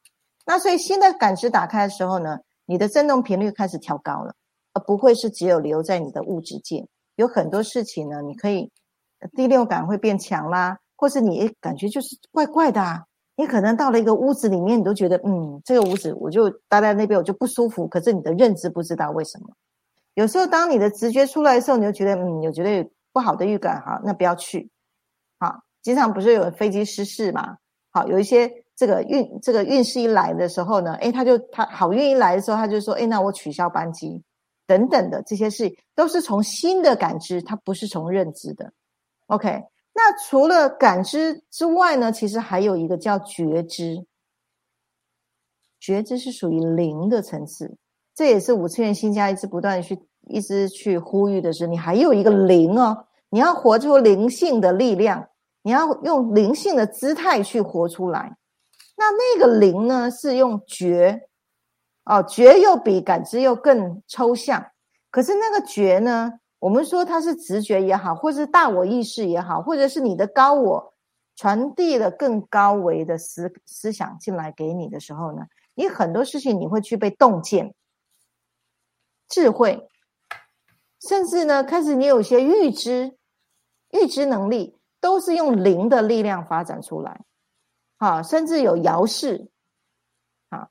[0.46, 4.32] 那所以新的感知打开的时候呢，你的振动频率开始调高了，
[4.74, 6.86] 而不会是只有留在你的物质界。
[7.16, 8.72] 有很多事情呢，你可以
[9.36, 12.80] 第六感会变强啦，或是你感觉就是怪怪的。
[12.80, 13.04] 啊，
[13.38, 17.88] 你可能到了一个屋子里面，你都觉得，嗯，这个屋子我就待在那边，我就不舒服。
[17.88, 19.48] 可是你的认知不知道为什么。
[20.14, 24.70] 有时候当你的直觉出来的时候，你就觉得，嗯，有觉得不好的预感，哈，那不要去。
[25.86, 27.58] 经常不是有飞机失事嘛？
[27.92, 34.24] 好，有一些这个运这个运势一来的时候呢，诶，他就他好运一来的时候，他就说，诶，那我取消班机
[34.66, 38.74] 等等的这些事，都是从新的感知，它不是从认知的。
[39.28, 39.64] OK。
[39.94, 44.08] 那除了感知之外呢，其实还有一个叫觉知。
[45.80, 47.78] 觉知是属于灵的层次，
[48.16, 55.30] 这也是五次元新家一直不断去一直去呼吁的是，你还有一个灵哦，你要活出灵性的力量，
[55.66, 58.38] 你要用灵性的姿态去活出来。
[58.96, 61.28] 那那个灵呢，是用觉
[62.04, 64.64] 哦，觉又比感知又更抽象，
[65.10, 70.94] 可是那个觉呢，我们说它是直觉也好，或是大我意识也好，或者是你的高我
[71.36, 77.74] 传递了更高维的思思想进来给你的时候呢，你很多事情你会去被洞见，
[79.28, 79.90] 智慧，
[81.02, 83.18] 甚至呢开始你有些预知，
[83.90, 84.75] 预知能力
[85.06, 87.22] 都是用灵的力量发展出来，
[87.98, 89.50] 啊，甚至有遥视，
[90.50, 90.70] 啊，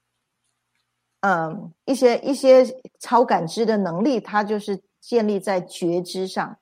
[1.20, 2.66] 嗯，一些一些
[2.99, 4.83] 超感知的能力，它就是。
[5.05, 6.57] 建立在觉知上，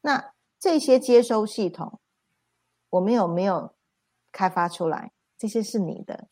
[0.00, 0.30] 那
[0.60, 1.98] 这些接收系统，
[2.88, 3.72] 我们有没有
[4.30, 5.10] 开发出来？
[5.36, 6.28] 这些是你的。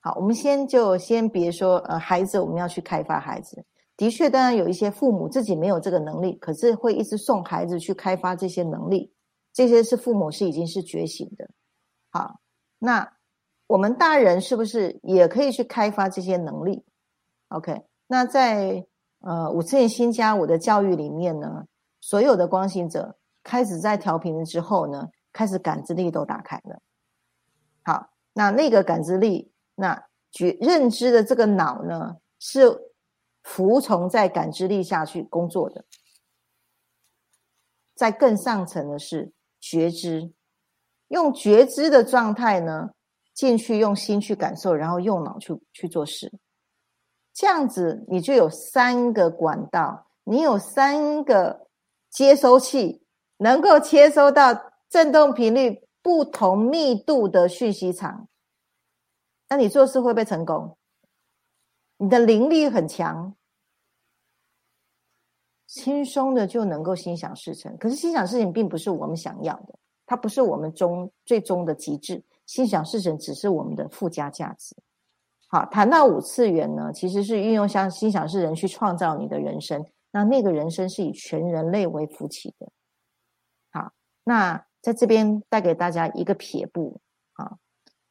[0.00, 3.66] 好，我们先就先别说，呃，孩子我们要去开发孩子。
[3.98, 9.12] 的确，当然有一些父母自己没有这个能力，可是会一直送孩子去开发这些能力。
[9.54, 11.48] 这些是父母是已经是觉醒的。
[12.10, 12.40] 好，
[12.78, 13.16] 那
[13.66, 16.84] 我们大人是不是也可以去开发这些能力
[17.48, 18.86] ？OK，那在。
[19.26, 21.66] 呃，五次元新加五的教育里面呢，
[22.02, 26.78] 所有的光行者开始在调频了之后呢，开始感知力都打开了。
[27.82, 32.68] 好，那那个感知力，那觉认知的这个脑呢，是
[33.44, 35.86] 服从在感知力下去工作的。
[37.94, 39.32] 在更上层的是
[39.66, 40.30] 觉知，
[41.08, 42.90] 用觉知的状态呢
[43.32, 46.30] 进去，用心去感受，然后用脑去去做事。
[47.32, 51.66] 这样子，你就有三个管道，你有三个
[52.10, 53.02] 接收器，
[53.38, 58.28] 能够接收到振动频率不同密度的讯息场。
[59.48, 60.76] 那你做事会不会成功？
[61.96, 63.34] 你的灵力很强，
[65.74, 67.76] 轻松的就能够心想事成。
[67.78, 69.74] 可是心想事情并不是我们想要的，
[70.06, 72.22] 它不是我们终最终的极致。
[72.46, 74.76] 心想事成只是我们的附加价值。
[75.48, 82.70] 好，谈到五次元呢，其实是运用像心想事成去创造你的人生，那那个人生是以全人类为福气的。
[83.72, 83.90] 好，
[84.22, 87.00] 那在这边带给大家一个撇步
[87.32, 87.58] 啊，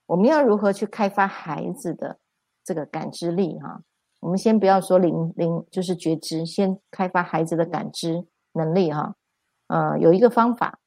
[0.05, 2.19] 我们要如何去开发孩子的
[2.61, 3.81] 这个感知力哈？
[4.23, 9.13] 我们先不要说灵灵，就是觉知，先开发孩子的感知能力哈。
[9.67, 10.79] 呃，有一个方法，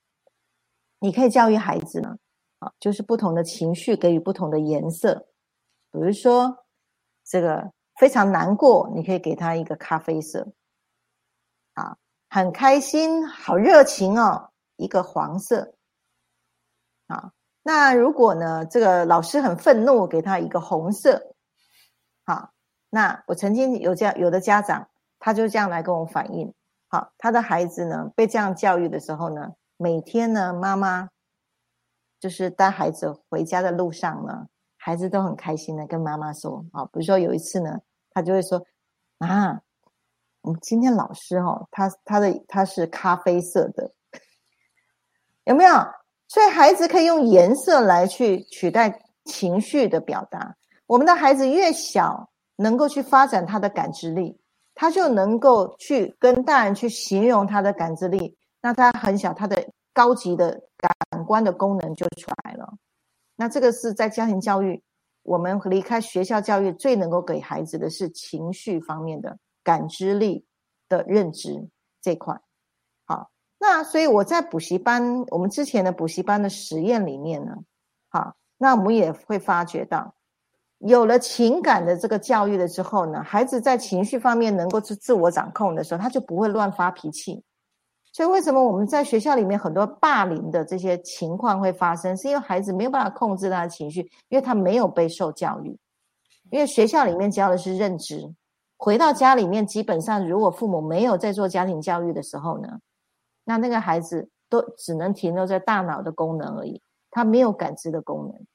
[1.01, 2.17] 你可以教育孩子呢，
[2.61, 5.27] 啊，就是不同的情绪给予不同的颜色。
[5.93, 6.65] 比如说，
[7.27, 10.55] 这个非常难过，你可以给他一个咖啡色，
[11.75, 11.99] 啊，
[12.31, 15.75] 很开心，好热情哦，一个黄色，
[17.09, 21.35] 啊，那如果呢，这个老师很愤怒，给他一个红色，
[22.25, 22.53] 好，
[22.91, 26.53] 那我曾经有这样有的家长，他就这样来跟我反映，
[26.89, 31.11] 好，他的孩子呢被这样教育的时候呢，每天呢，妈妈
[32.21, 34.47] 就是带孩子回家的路上呢。
[34.79, 37.81] 孩子都很开心的跟妈妈说啊，比如说有一次呢，
[38.13, 38.65] 他就会说
[39.19, 39.61] 啊，
[40.43, 43.93] 我们今天老师哦，他他的他是咖啡色的，
[45.43, 45.75] 有没有？
[46.29, 50.57] 所以孩子可以用颜色来去取代情绪的表达。
[50.87, 54.39] 我们的孩子越小，能够去发展他的感知力，
[54.75, 58.37] 他就能够去跟大人去形容他的感知力。
[58.63, 62.75] 那他很小，他的高级的感官的功能就出来了。
[63.37, 64.83] 那这个是在家庭教育，
[65.23, 70.45] 我们离开学校教育最能够给孩子的是情绪方面的感知力
[70.89, 71.69] 的认知
[72.01, 72.41] 这块。
[73.05, 77.57] 好，那所以我在补习班，我们之前的补习班的实验里面呢，
[78.09, 80.15] 好，那我们也会发觉到，
[80.79, 87.43] 有了情感的这个教育了之后呢，孩子在情绪方面能够自自我掌控的时候，他就不会乱发脾气。
[88.13, 92.17] 所以，为什么我们在学校里面很多霸凌的这些情况会发生？
[92.17, 95.79] 是因为孩子没有办法控制他的情绪，因为他没有被受教育。
[96.51, 98.33] 因为学校里面教的是认知，
[98.79, 102.79] 回到家里面，基本上如果父母没有在做家庭教育的时候呢，
[103.45, 108.47] 那那个孩子都只能停留在大脑的功能而已，他没有感知的功能。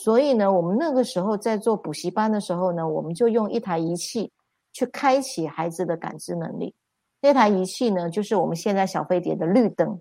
[0.00, 4.30] 所以呢，我们那个时候在做补习班的时候呢，我们就用一台仪器
[4.72, 6.72] 去开启孩子的感知能力。
[7.20, 10.00] 那台仪器呢，就是我们现在小飞碟的绿灯。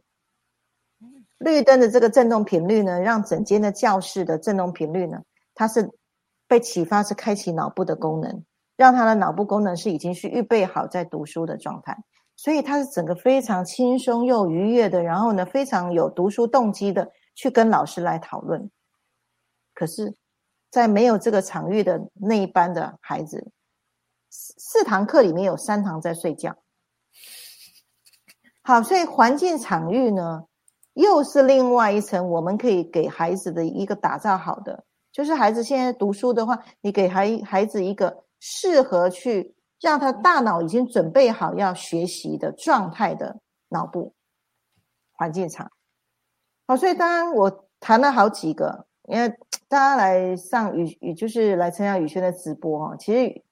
[1.40, 5.18] 绿灯的这个振动频率呢，让整间的教室的振动频率呢，
[5.56, 5.90] 它是
[6.48, 8.44] 被启发是开启脑部的功能，
[8.76, 11.98] 让他的脑部功能是已经是预备好在读书的状态，
[12.36, 18.70] 所以他是整个非常轻松又愉悦的，然后呢，非常有读书动机的去跟老师来讨论。
[19.78, 20.16] 可是，
[20.72, 23.52] 在没有这个场域的那一班的孩子，
[24.28, 26.56] 四堂课里面有三堂在睡觉。
[28.64, 30.46] 好，所以环境场域呢，
[30.94, 44.16] 又是另外一层，我们可以给孩子的一个打造好的，就是孩子现在读书的话，你给孩孩子一个适合去让他大脑已经准备好要学习的状态的脑部
[45.12, 45.72] 环境场。
[46.66, 49.32] 好，所以当然我谈了好几个，因为
[49.70, 53.44] 大家来上宇宇就是来参加宇轩的直播哈，其实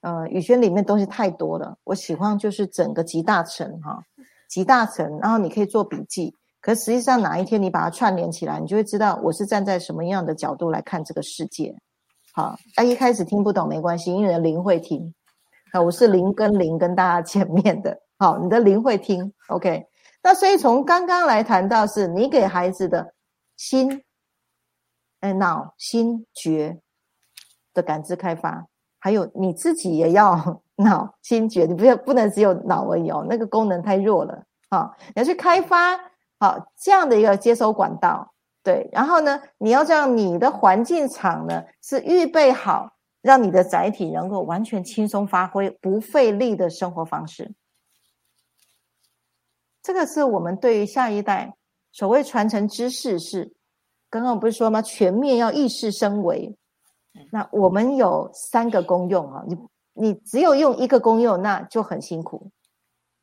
[0.00, 4.02] 呃宇轩里面东西太多了，我喜欢就是整个集大成哈，
[4.48, 6.34] 集大成，然后你可以做笔记。
[6.60, 11.72] 可实际上哪一天你把它串联起来，你就会知道我是站在什么样的角度来看这个世界。
[12.32, 15.14] 好，那一开始听不懂没关系，因为灵会听。
[15.70, 17.96] 啊，我是灵跟灵跟大家见面的。
[18.18, 19.86] 好，你的灵会听，OK。
[20.22, 23.14] 那所以从刚刚来谈到是你给孩子的
[23.56, 24.02] 心、
[25.26, 26.80] 哎脑、心觉
[27.74, 28.68] 的感知开发，
[29.00, 34.44] 还有你自己也要 脑、心觉，你不要不能只有脑而已哦，那个功能太弱了。
[34.70, 35.98] 好，你要去开发
[36.38, 38.88] 好这样的一个接收管道，对。
[38.92, 47.52] 然后呢，你要让你的环境场呢是预备好，让你的载体能够完全轻松发挥、不费力的生活方式。
[49.82, 51.54] 这个是我们对于下一代
[51.92, 53.54] 所谓传承知识是，
[54.16, 54.80] 刚刚我不是说吗？
[54.80, 56.56] 全面要意识升维。
[57.30, 59.58] 那我们有三个功用啊，你
[59.92, 62.50] 你只有用一个功用，那就很辛苦。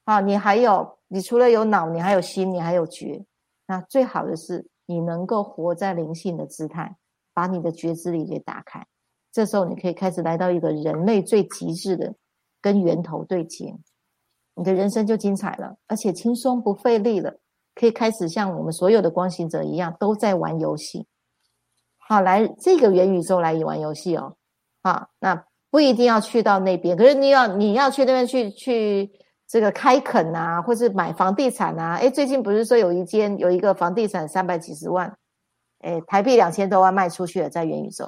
[0.03, 3.25] 啊，你还有，你除了有脑，你还有心，你还有觉。
[3.65, 6.95] 那最好的是你能够活在灵性的姿态，
[7.33, 8.85] 把你的觉知力给打开。
[9.31, 12.13] 这时候你可以开始来到一个人类最极致的
[12.61, 13.75] 跟源头对接。
[14.53, 17.39] 你的人生就精彩了，而且轻松不费力了，
[17.75, 21.07] 可以开始像我们所有的光行者一样，都在玩游戏。
[21.97, 24.35] 好，来这个元宇宙来玩游戏哦。
[24.83, 29.11] 好，那不一定要去到那边，可是你要你要去那边去去
[29.47, 31.95] 这个开垦啊，或是买房地产啊。
[31.95, 35.17] 诶最近不是说有一间有一个房地产三百几十万，
[35.81, 38.07] 诶台币两千多万卖出去了，在元宇宙。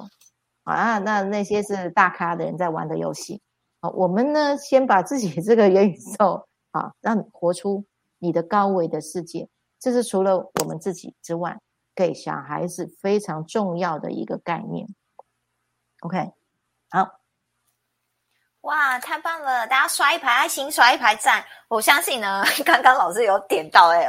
[0.64, 3.42] 啊，那那些是大咖的人在玩的游戏。
[3.94, 7.86] 我们呢，先把自己这个元宇宙啊，让活出
[8.18, 9.48] 你的高维的世界，
[9.80, 11.60] 这是除了我们自己之外，
[11.94, 14.88] 给小孩子非常重要的一个概念。
[16.02, 16.32] OK，
[16.90, 17.20] 好。
[18.62, 19.68] 哇，太棒了！
[19.68, 21.46] 大家刷一排爱心，刷一排赞。
[21.68, 24.08] 我相信呢，刚刚老师有点到哎，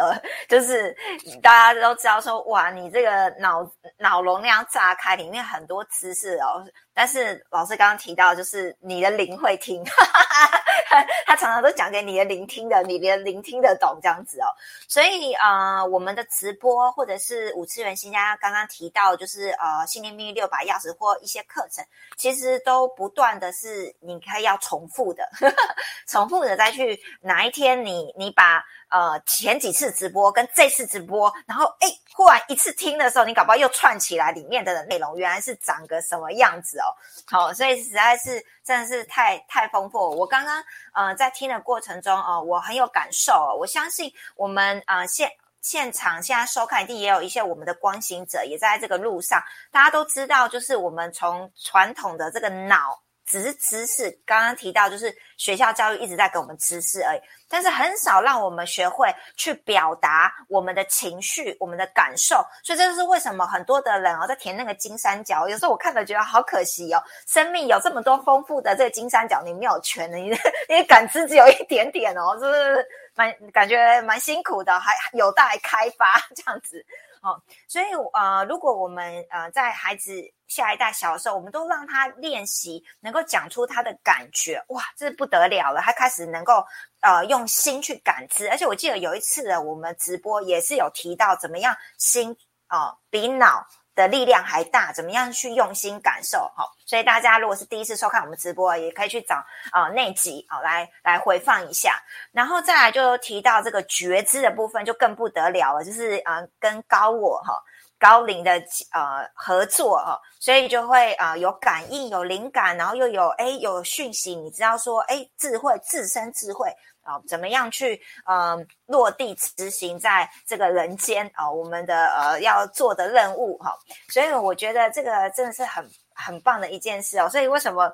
[0.49, 0.95] 就是
[1.43, 3.67] 大家都知道说，哇，你这个脑
[3.99, 6.65] 脑容量炸开，里面很多知识哦。
[6.93, 9.85] 但是老师刚刚提到，就是你的灵会听，
[11.27, 14.49] 他常常都讲给你的聆听的，你连聆听得懂这样子哦。
[14.89, 21.85] 所以呃，我们的直播或者是五次元新家刚刚提到，就是呃，信念命运六把钥匙或一些课程，
[22.17, 25.29] 其实都不断的是你可以要重复的，
[26.09, 28.63] 重复的再去哪一天你你把。
[28.89, 36.95] 呃，前几次直播跟这次直播，然后哎，忽然一次听的时候，你搞不好又串起来里面的内容，原来是长个什么样子哦。
[37.27, 39.99] 好，所以实在是真的是太太丰富。
[39.99, 43.57] 我刚刚呃在听的过程中哦，我很有感受。
[43.59, 45.29] 我相信我们呃现
[45.61, 49.43] 现场现在收看一定也有一些我们的光行者也在这个路上。
[49.73, 53.03] 大家都知道，就是我们从传统的这个脑。
[53.27, 62.37] 只是知识，刚刚提到就是学校教育一直在给我们知识而已，但是很少让我们学会去表达我们的情绪、我们的感受。
[62.63, 70.31] 所以这就是为什么很多的人哦在填那个金三角，有时候我看了觉得好可惜哦，生命有这么多丰富的这个金三角，你没有全的，你
[70.71, 76.85] 你感知只有一点点哦，是不是蛮感觉蛮辛苦的，还有待开发 这样子。
[77.23, 80.13] 哦，所以呃，如果我们呃在孩子
[80.49, 86.65] 下一代小的时候，我们都让他练习，能够讲出他的感觉，哇，这不得了了，他开始能够
[87.01, 88.49] 呃用心去感知。
[88.51, 92.37] 而且我记得有一次的我们直播也是有提到，怎么样心
[92.67, 93.67] 啊比脑。
[93.97, 96.53] 的力量还大，怎么样去用心感受？
[96.55, 99.37] 好，所以大家如果是第一次收看我们直播，也可以去找
[99.73, 101.99] 啊那集好来来回放一下。
[102.31, 107.59] 然后再来就提到这个觉知的部分，就更不得了了，就是啊跟高我哈
[108.07, 108.53] 高龄的
[108.93, 116.73] 呃合作哦，所以就会啊有感应、有灵感，然后又有哎有讯息，你知道说哎智慧自身智慧。
[117.03, 121.49] 啊，怎么样去嗯落地执行在这个人间啊？
[121.49, 123.73] 我们的呃要做的任务哈，
[124.09, 127.29] 所以我觉得这个真的是很很棒的一件事哦。
[127.29, 127.89] 所以为什么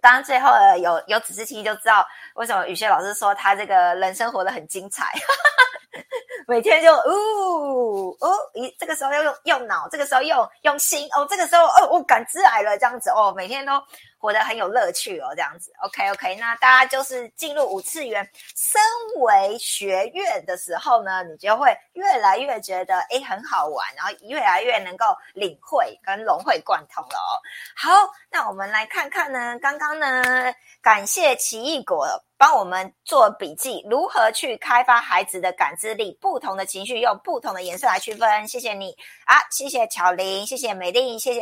[0.00, 5.12] 当然最后有有仔细听就知道为什么雨轩老师说他这个人生活得很精彩，
[6.48, 13.72] 每天就哦哦，咦这个时候要用用脑，这个时候用用心哦，这个时候哦我感知来了这样子哦，每天都。
[14.22, 15.72] 活得很有乐趣哦，这样子。
[15.82, 18.24] OK OK，那大家就是进入五次元
[18.54, 18.80] 身
[19.20, 27.34] 为学院的时候呢，你就会越来越觉得诶很好玩，然后越来越能够领会跟融会贯通了哦。
[27.74, 27.90] 好，
[28.30, 32.06] 那我们来看看呢，刚刚呢，感谢奇异果
[32.42, 38.48] 帮我们做笔记，如何去开发孩子的感知力，不同的情绪用不同的颜色来区分。
[38.48, 38.90] 谢谢你
[39.26, 41.40] 啊，谢谢巧玲，谢谢美丽，谢谢。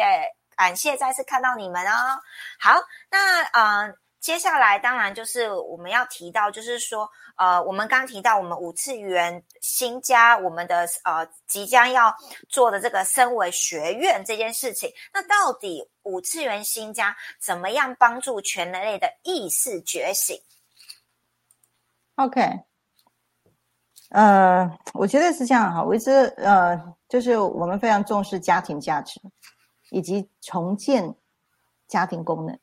[0.55, 2.21] 感谢再次看到你们哦。
[2.59, 2.79] 好，
[3.11, 12.15] 那呃，接下来当然就是我们要提到，就是说，呃，我们刚提到我们五次元新家，我们的呃即将要
[12.51, 14.93] 做的这个身为学院这件事情。
[15.15, 20.39] 那到底五次元新家怎么样帮助全人类的意识觉醒
[22.25, 22.61] ？OK，
[24.11, 25.83] 呃，我觉得是这样哈。
[25.83, 29.21] 我一直呃，就是我们非常重视家庭价值。
[29.93, 31.17] 以及重建
[31.89, 32.57] 家庭功能，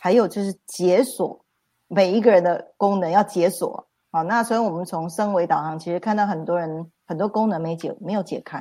[0.00, 1.44] 还有就是解锁
[1.86, 8.60] 每一个人的功能要解锁好，那所以我们从升维导航，其实看到很多人很多功能没解没有解开，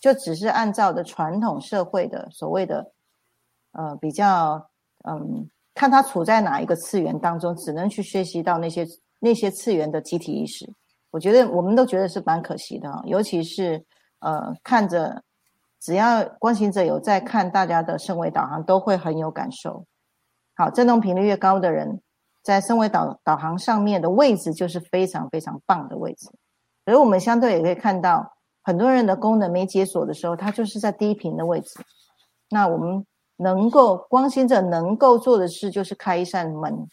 [0.00, 2.92] 就只是按照的传统社会的所谓的
[3.72, 4.70] 呃比较
[5.04, 8.86] 嗯，看他处在哪一个次元当中，只能去学习到那些
[9.20, 10.72] 那些次元的集体意识。
[11.10, 13.84] 我觉得我们都觉得是蛮可惜的，尤其是
[14.20, 15.22] 呃看着。
[15.80, 19.86] 只要观行者有在看大家的升维导航，都会很有感受。
[20.56, 22.00] 好，振动频率越高的人，
[22.42, 26.28] 在升维导导航上面的位置就是非常非常棒的位置。
[26.84, 28.28] 而我们相对也可以看到，
[28.64, 31.78] 很多人的功能没解锁的时候，他就是在低频的位置。
[32.50, 33.06] 那我们
[33.36, 36.88] 能够光行者能够做的事，就是开一扇门，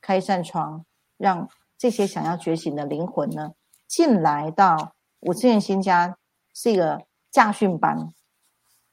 [0.00, 0.82] 开一扇窗，
[1.18, 1.46] 让
[1.80, 3.52] 这些想要觉醒的灵魂呢，
[3.88, 6.14] 进来到五次元新家，
[6.54, 7.00] 是一个
[7.30, 7.96] 驾训班。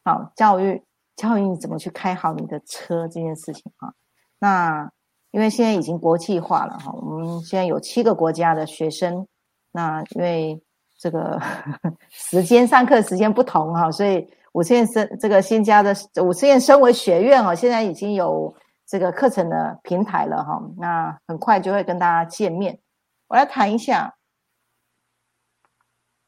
[0.05, 0.81] 好，教育
[1.17, 3.93] 教育你怎么去开好你的车这件事情哈。
[4.39, 4.89] 那
[5.31, 9.27] 因为现在已经国际化了哈，我们现在有七个国家的学生。
[9.73, 10.63] 那因为
[10.97, 11.37] 这个
[12.09, 18.55] 时间上课时间不同哈，所以五次元生这个新加的五次元升为学院哦，现在已经有
[18.87, 20.59] 这个课程的平台了哈。
[20.77, 22.81] 那很快就会跟大家见面。
[23.27, 24.17] 我来谈一下，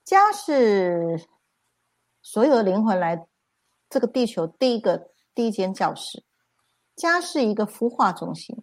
[0.03, 1.25] 家是
[2.21, 3.25] 所有的灵魂来。
[3.91, 6.23] 这个地球第一个第一间教室，
[6.95, 8.55] 家是一个孵化中心。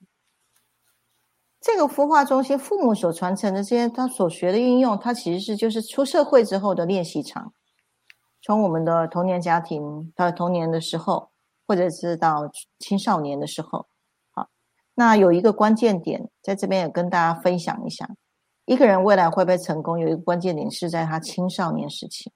[1.61, 7.53] 这个孵化中心，父母所传承的这些，他所学的应用，他其实是就是出社会之后的练习场。
[8.41, 11.33] 从我们的童年家庭到童年的时候，
[11.67, 13.87] 或者是到青少年的时候，
[14.31, 14.49] 好，
[14.95, 18.09] 那有一个关键点，在这边也跟大家分享一下：
[18.65, 22.33] 一个人未来会不会成功，有一个关键点是在他青少年时期。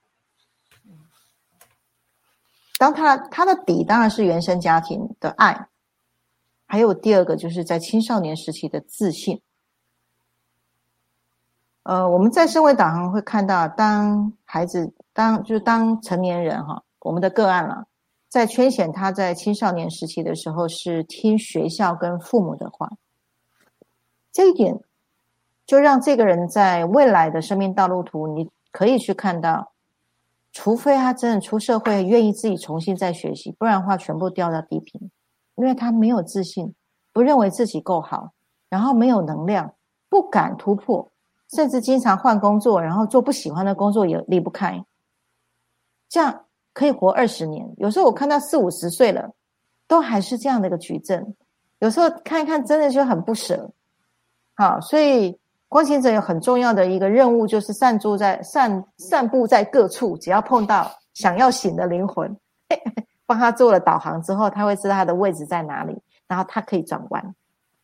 [2.79, 5.69] 当他他的底当然是原生家庭的爱，
[6.67, 9.43] 还有第二个就是在青少年时期的自信。
[11.83, 17.87] 呃，我们在社会导航会看到，当孩子当就是当成年人哈，我们的个案了，
[18.31, 22.93] 在圈选他在青少年时期的时候是听学校跟父母的话，
[24.31, 24.79] 这一点
[25.67, 29.73] 就让这个人在未来的生命道路图，你可以去看到。
[30.53, 35.11] 除非他真的出社会，愿意自己重新再学习，不然的话全部掉到低频，
[35.55, 36.75] 因为他没有自信，
[37.13, 38.33] 不认为自己够好，
[38.69, 39.75] 然后没有能量，
[40.09, 41.11] 不敢突破，
[41.53, 44.85] 甚至经常换工作，然后做不喜欢的工作也离不开，
[46.09, 46.47] 这样
[46.81, 47.69] 可以活二十年。
[47.77, 49.31] 有时候我看到四五十岁了，
[49.87, 51.37] 都还是这样的一个矩阵，
[51.81, 53.71] 有时候看一看真的就很不舍。
[54.55, 55.39] 好，所以。
[55.73, 62.37] 光行者有很重要的一个任务，就是散住在散散布在各处，只要碰到想要醒的灵魂，
[63.25, 67.37] 帮他做了导航之后，他会知道他的位置在哪里，然后他可以转弯。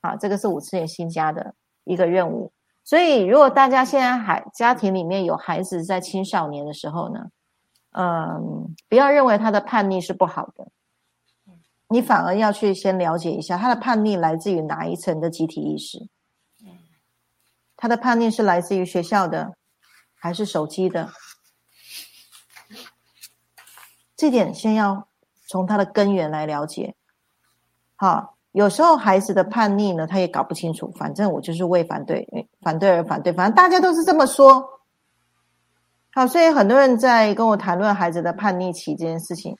[0.03, 2.51] 好，这个是五次元新家的一个任务。
[2.83, 7.27] 所以，如果大家现在还家庭里面有孩子在青少年的时候呢，
[7.99, 10.69] 嗯，不要认为他的叛逆是不好的，
[11.89, 16.07] 你反而要去先了解一下他的叛逆来自于哪一层的集体意识。
[17.75, 19.55] 他的叛逆是来自于学校的，
[20.15, 21.09] 还是手机的？
[24.15, 25.09] 这点先要
[25.47, 26.95] 从他的根源来了解。
[27.95, 30.91] 好，有时候孩子的叛逆呢，他也搞不清楚。
[30.99, 32.27] 反正我就是为反对，
[32.61, 34.76] 反对而反对，反正大家都是这么说。
[36.17, 39.55] 好，所以很多人在跟我谈论孩子的叛逆期这件事情，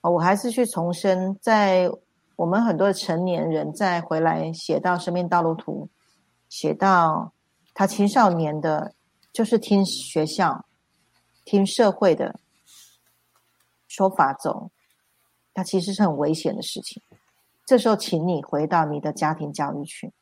[0.00, 1.88] 啊我还是去重申，在
[2.34, 5.88] 我们很多的成年人再回来写到生命道路图，
[6.48, 7.32] 写到。
[7.72, 8.92] 他青少年的，
[9.32, 10.66] 就是听学校、
[11.44, 12.38] 听社会的
[13.86, 14.70] 说法走，
[15.54, 17.00] 他其实是很危险的事情。
[17.64, 20.12] 这时候，请你回到你的家庭教育去，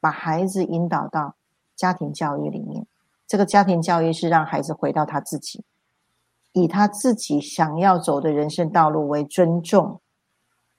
[0.00, 1.36] 把孩子引导到
[1.76, 2.84] 家庭教育里面。
[3.30, 5.62] 这个家庭教育是让孩子回到他自己，
[6.50, 10.00] 以他自己想要走的人生道路为尊重，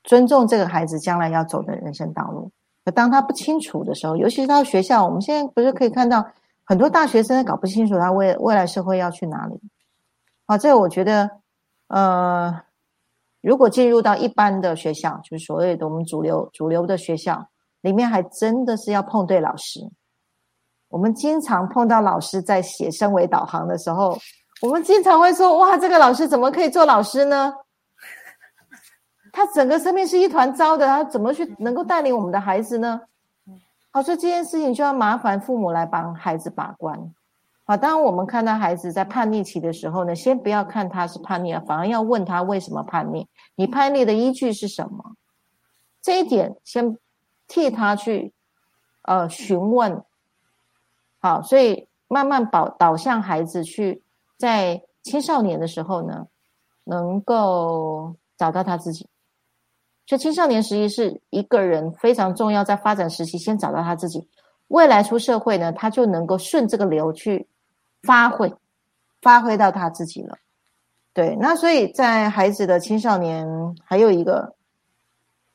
[0.04, 2.52] 尊重这个孩子将来要走的人生道路。
[2.84, 6.28] 可当他不清楚的时候，尤其是到学校，我们现在不是可以看到
[6.66, 9.58] 很多大学生搞不清楚他未未来社会要去哪里？
[10.46, 11.32] 啊，这个我觉得，
[11.88, 12.62] 呃。
[13.40, 17.48] 如果进入到一般的学校，就是所谓的我们主流主流的学校
[17.82, 19.90] 里面，还真的是要碰对老师。
[20.92, 24.18] 我们经常碰到老师在写升维导航的时候，
[24.62, 27.54] 我们经常会说：“哇，这个老师怎么可以做老师呢？
[29.32, 33.00] 他整个生命是一团糟的，他怎么去能够带领我们的孩子呢？”
[33.92, 37.14] 好，所以这件事情就要麻烦父母来帮孩子把关。
[37.64, 45.16] 好，当我们看到孩子在叛逆期的时候呢，先不要看他是叛逆，反而要问他为什么叛逆，你叛逆的依据是什么？
[46.02, 46.98] 这一点先
[47.48, 48.34] 替他去
[49.04, 50.04] 呃询问。
[51.22, 54.04] 好，所以慢慢导导向孩子去
[54.38, 56.28] 在青少年的时候呢，
[56.84, 59.08] 能够找到他自己。
[60.08, 64.28] 所以青少年时期是一个人非常重要，在发展时期先找到他自己，
[64.68, 67.48] 未来出社会呢，他就能够顺这个流去。
[68.04, 68.52] 发挥，
[69.22, 70.36] 发挥到他自己了。
[71.14, 73.48] 对，那所以在孩子的青少年，
[73.86, 74.56] 还有一个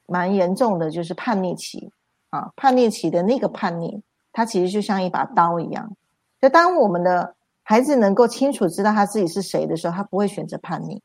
[0.07, 1.91] 蛮严重的，就是叛逆期
[2.31, 2.53] 啊。
[2.55, 4.01] 叛逆期的那个叛逆，
[4.37, 5.97] 它其实就像一把刀一样。
[6.41, 11.03] 就当我们的孩子能够清楚知道他自己是谁的时候，他不会选择叛逆，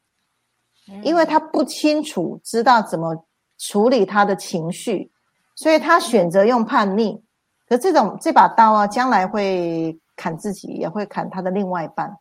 [1.02, 3.26] 因为他不清楚知道怎么
[3.58, 5.10] 处理他的情绪，
[5.56, 7.24] 所以他选择用叛逆。
[7.70, 9.98] 可这种这把刀啊，将来会。
[10.18, 12.20] 砍自己也会砍他的另外一半，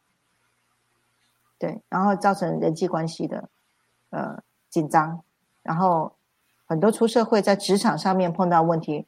[1.58, 3.50] 对，然后造成人际关系的
[4.08, 4.38] 呃
[4.70, 5.20] 紧张，
[5.62, 6.10] 然后
[6.64, 9.06] 很多出社会在职场上面碰到问题，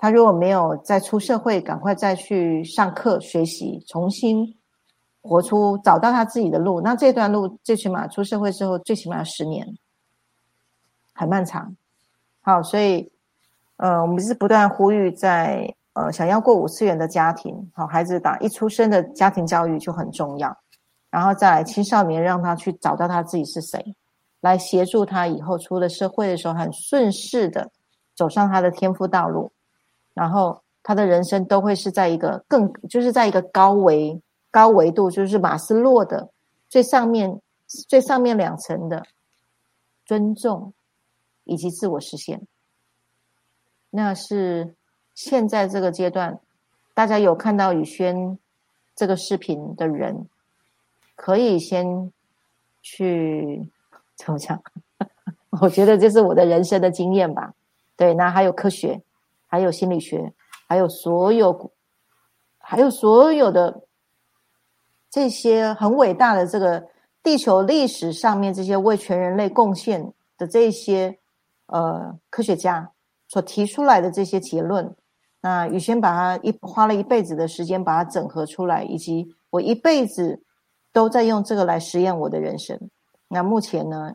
[0.00, 4.56] 他如果没有再出社会，赶快再去上课学习，重新
[5.22, 9.76] 活出找到他自己的路，那这段路最起码出社会之后最起码要十年，
[11.12, 11.76] 很漫长。
[12.40, 13.12] 好，所以
[13.76, 15.74] 呃，我们是不断呼吁在。
[15.92, 20.56] 呃，想要过五次元的家庭，好孩子打一出生的家庭教育就很重要，
[21.10, 23.96] 然后再来青少年让他去找到他自己是谁，
[24.40, 27.72] 来协助他以后出了社会的时候很顺势的
[28.14, 29.50] 走上他的天赋道路，
[30.20, 36.28] 然后他的人生都会是在一个更就是在一个高维高维度，就是马斯洛的
[36.68, 37.40] 最上面
[37.88, 39.02] 最上面两层的
[40.04, 40.74] 尊重
[41.44, 42.42] 以及自我实现，
[43.88, 44.74] 那是。
[45.12, 46.40] 现在这个阶段，
[46.94, 48.38] 大家有看到宇轩
[48.96, 50.28] 这个视频的人，
[51.14, 52.10] 可以先
[52.80, 53.68] 去
[54.16, 54.62] 怎么讲？
[55.60, 57.52] 我觉得这是我的人生的经验吧。
[57.96, 59.02] 对，那还有科学，
[59.50, 60.32] 还有心理学，
[60.68, 61.72] 还有所有，
[62.58, 63.82] 还有所有的
[65.10, 66.86] 这些很伟大的这个
[67.20, 71.18] 地球历史上面这些为全人类贡献的这些
[71.66, 72.92] 呃科学家
[73.26, 74.94] 所提出来的这些结论。
[75.40, 80.42] 那宇轩把它一花了一辈子的时间把它整合出来，以及我一辈子
[80.92, 82.78] 都在用这个来实验我的人生。
[83.26, 84.14] 那目前呢，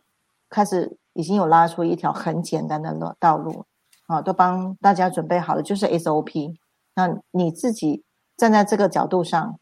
[0.49, 3.65] 开始已经有拉出一条很简单的路道路，
[4.07, 6.55] 啊，都帮大家准备好了，就是 SOP。
[6.93, 8.03] 那你自己
[8.37, 9.59] 站在这个角度上，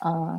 [0.00, 0.38] 呃，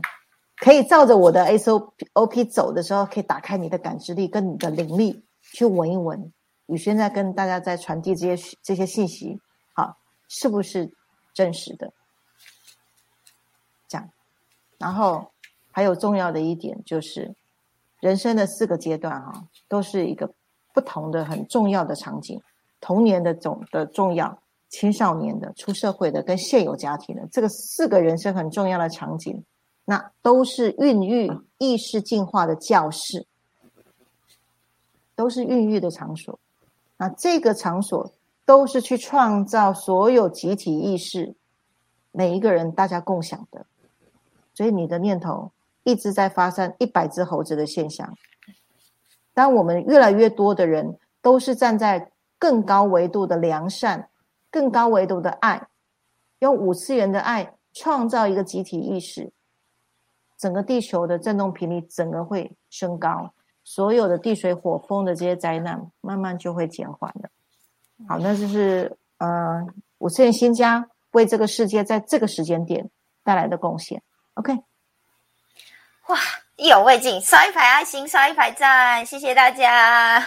[0.57, 6.31] 可以照着我的 SOP 走的时候，可以打开你的感知力跟你的灵力去闻一闻。
[6.67, 9.39] 宇轩在跟大家在传递这些这些信息。
[9.73, 9.97] 好
[10.27, 10.91] 是不是
[11.33, 11.91] 真实的？
[13.87, 14.09] 这样，
[14.77, 15.31] 然后
[15.71, 17.33] 还有重要的一点就是，
[17.99, 20.31] 人生的四个阶段哈，都是一个
[20.73, 22.41] 不同的很重要的场景。
[22.81, 29.43] 童年的总的重要，青少年的出社会的跟现有家庭的这个四个人生很重要的场景，
[29.85, 33.25] 那都是孕育意识进化的教室，
[35.15, 36.39] 都是孕育的场所。
[36.97, 38.11] 那这个场所。
[38.45, 41.35] 都是去创造所有集体意识，
[42.11, 43.63] 每一个人大家共享的，
[44.55, 45.51] 所以你的念头
[45.83, 48.17] 一直在发生一百只猴子的现象。
[49.35, 54.09] 当我们越来越多的人都是站在更高维度的良善、
[54.49, 55.67] 更高维度的爱，
[56.39, 59.31] 用五次元的爱创造一个集体意识，
[60.37, 63.33] 整个地球的振动频率整个会升高，
[63.63, 67.29] 所有的地水火风的这些灾难慢慢就会减缓了。
[68.07, 69.67] 好，那就是呃，
[69.97, 72.89] 五次元新家为这个世界在这个时间点
[73.21, 74.01] 带来的贡献。
[74.35, 74.53] OK，
[76.07, 76.17] 哇，
[76.55, 80.25] 意犹未尽，刷一排爱心，刷一排赞，谢谢大家。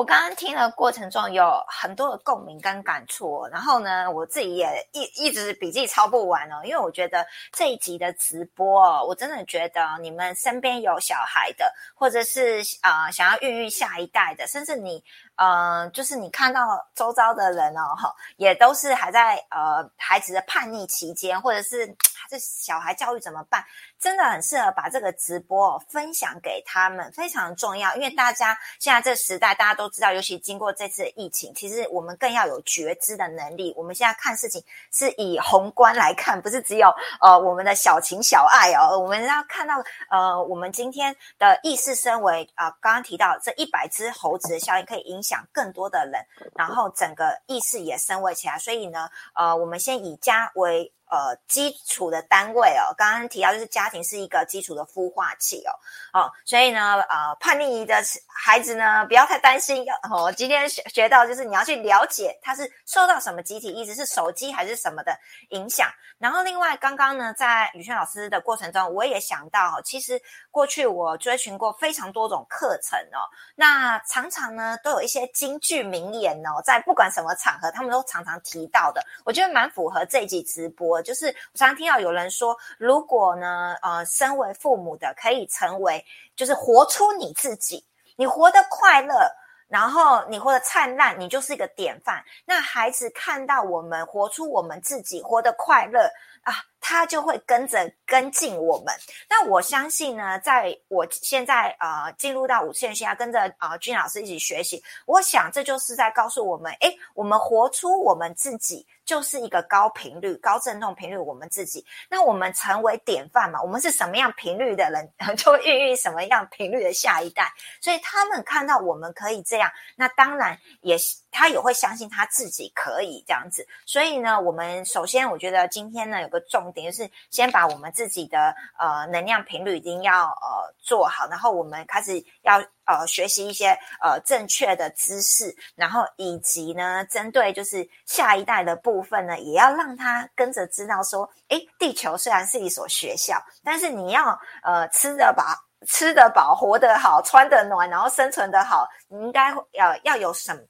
[0.00, 15.04] 我刚刚听的过程中有很多的共鸣跟感触，然后呢，我自己也一一直笔记抄不完哦，因为我觉得这一集的直播，我真的觉得你们身边有小孩的，或者是啊想要孕育下一代的，甚至你。
[15.42, 21.86] 嗯，就是你看到周遭的人哦，哈，也都是还在呃孩子的叛逆期间，或者是
[22.28, 23.64] 这小孩教育怎么办？
[23.98, 27.94] 真的很适合把这个直播分享给他们，非常重要。
[27.96, 33.72] 因为大家现在这时代，大家都知道，尤其经过这次疫情，其实我们更要有觉知的能力。
[33.78, 34.62] 我们现在看事情
[34.92, 45.29] 是以宏观来看，不是只有呃我们的小情小爱哦，我们要看到呃我们今天的意识身为啊，刚刚提到这一百只猴子的效应可以影响。
[45.30, 46.26] 讲更多的人，
[46.56, 50.92] 然后整个意识也升维起来，所以呢，呃，我们先以家为。
[51.10, 55.74] 呃，基础的单位哦，刚刚提到就是家庭是一个基础的孵化器哦，
[56.20, 57.96] 哦，所以呢，呃，叛逆的
[58.28, 59.84] 孩子呢，不要太担心。
[60.08, 65.88] 哦，今天学学到就是你要去了解他是受到什么集体意识，是手机还是什么的影响。
[66.16, 70.20] 然后另外，刚刚呢，在宇轩老师的过程中，我也想到，其实
[70.52, 80.99] 过去我追寻过非常多种课程哦，那常常呢都有一些金句名言哦，在不管什么场合，他们都常常提到的，我觉得蛮符合这一集直播。
[81.02, 86.04] 就是我常听到有人说，如果呢，呃，身为父母的可以成为，
[86.36, 87.84] 就是活出你自己，
[88.16, 89.30] 你活得快乐，
[89.68, 92.24] 然后你活得灿烂，你就是一个典范。
[92.44, 96.10] 那孩子看到我们活出我们自己，活得快乐。
[96.42, 98.94] 啊，他就会跟着跟进我们。
[99.28, 104.82] 那我相信呢，在我现在呃进入到五线下，跟着啊君老师一起学习。
[105.06, 111.16] 我想这就是在告诉我们，诶，我们活出我们自己，就是一个高频率、高振动频率。
[111.18, 113.60] 我们自己，那我们成为典范嘛？
[113.60, 117.52] 我们是什么样频率的人， 就会孕育什么样频率的下一代。
[117.80, 120.96] 所以他们看到我们可以这样，那当然也
[121.30, 123.66] 他也会相信他自己可以这样子。
[123.84, 126.30] 所以呢，我们首先我觉得今天呢有。
[126.30, 145.44] 个重等于是先把我们自己的呃能量频率一定要呃做好，然后我们开始要呃学习一些呃正确的知识，然后以及呢针对就是下一代的部分呢，也要让他跟着知道说，诶，地球虽然是一所学校，但是你要呃吃得饱、
[145.86, 150.60] 吃得饱、活得好、穿得暖，然后生存得好，你应该要要有什么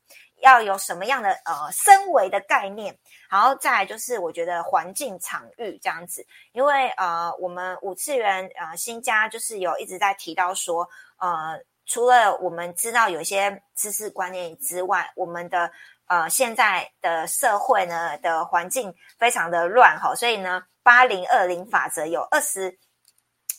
[0.41, 2.97] 要有什么样的呃身维的概念。
[3.29, 10.89] 然后再来就是，我觉得环境场域这样子，因为呃，我们五次元呃新家就是有一直在提到说，
[11.19, 15.71] 呃，除了我们知道有一些知识观念之外，我们的
[16.07, 22.77] 呃现在的社会呢的环境非常的乱哈，所以呢，八零二零法则有二十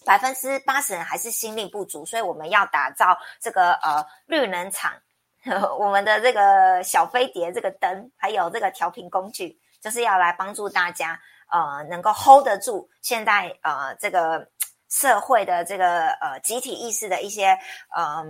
[0.05, 4.93] 百分之八十人还是心力不足，所以我们要打造这个呃绿能场。
[5.79, 11.19] 我们的这个小飞碟，这个灯，还有这个调频工具，就是要来帮助大家，
[11.49, 14.47] 呃，能够 hold 得住现在呃这个
[14.89, 17.57] 社会的这个呃集体意识的一些
[17.95, 18.23] 呃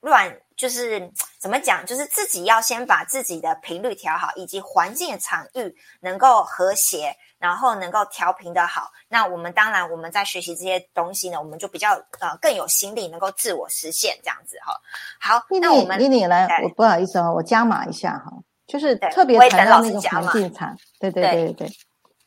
[0.00, 1.10] 乱，就是
[1.44, 7.14] 怎么讲，就是自己要先把自己的频率调好，以及环境场域能够和谐。
[7.36, 14.72] 然后能够调频的好，那我们当然我们在学习这些东西呢，我们就比较呃更有心力，能够自我实现这样子哈。
[15.20, 18.32] 好，那我们妮妮来，我不好意思哦，我加码一下哈，
[18.66, 21.72] 就是特别谈到那个环境场，对对对对对，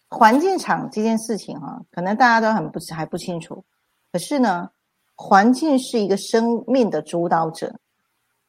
[0.07, 3.65] 环境场这件事情哈，可能大家都很不还不清楚，
[4.11, 4.69] 可是呢，
[5.15, 7.73] 环境是一个生命的主导者，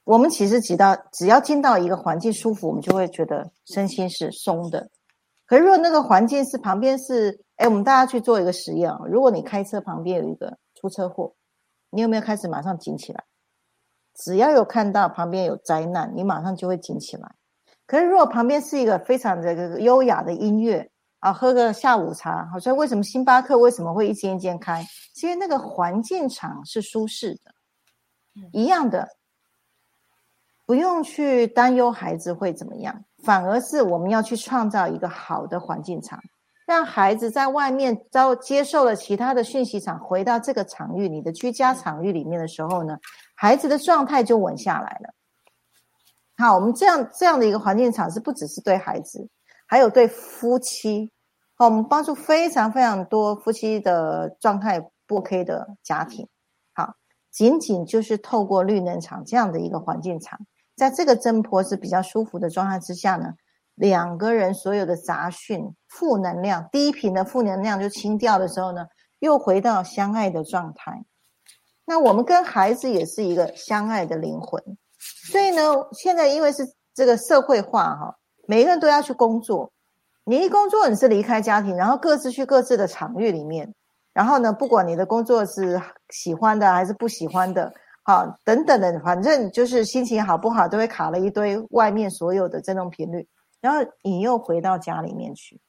[0.09, 4.89] 我们其实只到只要进到一个环境舒服，我们就会觉得身心是松的。
[5.45, 8.99] 可是，如果那个环境是旁边是，哎，我们大家去做一个实验啊。
[9.07, 11.35] 如果你开车旁边有一个出车祸，
[11.91, 13.23] 你有没有开始马上紧起来？
[14.15, 17.31] 只要有看到旁边有灾难，你马上就会紧起来。
[17.87, 24.83] 可是，如果旁边是一个非常这个优雅的音乐啊，喝个下午茶，好像为什么星巴克为什么会一间一间开？
[25.15, 27.53] 是因为那个环境场是舒适的，
[28.53, 29.07] 一样的，
[30.69, 33.03] 不用去担忧孩子会怎么样。
[33.25, 36.21] 反而是我们要去创造一个好的环境场，
[36.67, 42.99] 让孩子在外面遭接受了其他的讯息场，回到这个场域，你的居家场域里面的时候呢，
[43.35, 45.15] 孩子的状态就稳下来了。
[46.37, 49.27] 好，我们这样这样的一个环境场是不只是对孩子，
[49.67, 51.11] 还有对夫妻。
[51.55, 56.29] 好，我们帮助非常非常多夫妻的状态不 OK 的家庭。
[56.73, 56.95] 好，
[57.33, 60.39] 仅仅就是透过绿能场这样的一个环境场。
[60.79, 63.35] 在这个真婆是比较舒服的状态之下呢，
[63.75, 68.87] 两个人所有的杂讯、负能量、低频的负能量就清掉的时候呢，
[69.19, 71.05] 又回到相爱的状态。
[71.85, 74.63] 那我们跟孩子也是一个相爱的灵魂，
[75.31, 75.63] 所以呢，
[75.93, 76.63] 现在因为是
[76.95, 78.17] 这个社会化哈，
[78.47, 79.73] 每个人都要去工作。
[80.25, 83.75] 你一工作，你是离开家庭，然后各自去各自的场域里面。
[84.13, 87.73] 然后呢，不管你的工作是喜欢的还是不喜欢的，
[88.09, 93.29] 好等等的，反正就是心情好不好，都会卡了一堆外面所有的振动频率。
[93.61, 95.61] 然后你又回到家里面去，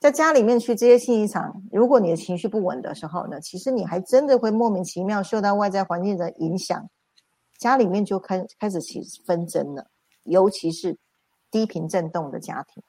[0.00, 6.90] 在家里面去这些信息场，如果你的情绪不稳的时候呢，其实你还真的会莫名其妙受到外在环境的影响。
[7.60, 9.86] 家里面就开开始起纷争了，
[10.24, 10.98] 尤其是
[11.48, 12.82] 低频振动的家庭，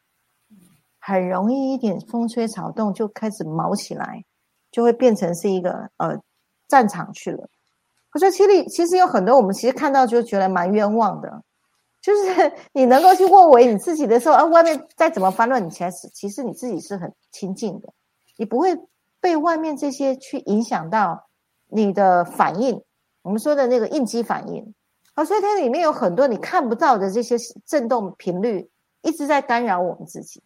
[1.00, 4.26] 很容易一点风吹草动就开始毛起来，
[4.72, 6.20] 就会变成是一个呃
[6.68, 7.48] 战场去了。
[8.14, 11.44] 我觉得其实其实有很多我们其实看到就觉得蛮冤枉的，
[12.02, 17.94] 就是 你能够去握为你自己的时候，啊，外面再怎么翻乱，你其实其实你自己是很清净的，
[18.38, 18.78] 你不会
[19.20, 21.28] 被外面这些去影响到
[21.68, 22.82] 你的反应。
[23.22, 24.74] 我们说的那个应激反应，
[25.14, 27.36] 啊，所以它里面有很多你看不到的这些
[27.66, 28.70] 震动频率，
[29.02, 30.42] 一直在干扰我们自己。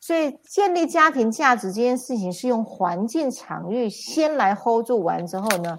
[0.00, 5.78] 所以建立家庭价值这件事情，是用环境场域先来 hold 住完之后呢，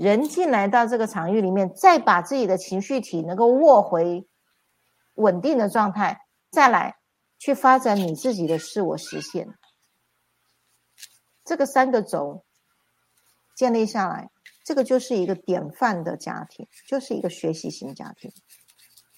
[0.00, 4.26] 人进来到这个场域里面，再把自己的情绪体能够握回
[5.14, 6.96] 稳定的状态，再来
[7.38, 9.46] 去发展你自己的自我实现。
[11.44, 12.44] 这个三个轴
[13.54, 14.30] 建立下来。
[14.62, 18.30] 这个就是一个典范的家庭，就是一个学习型家庭。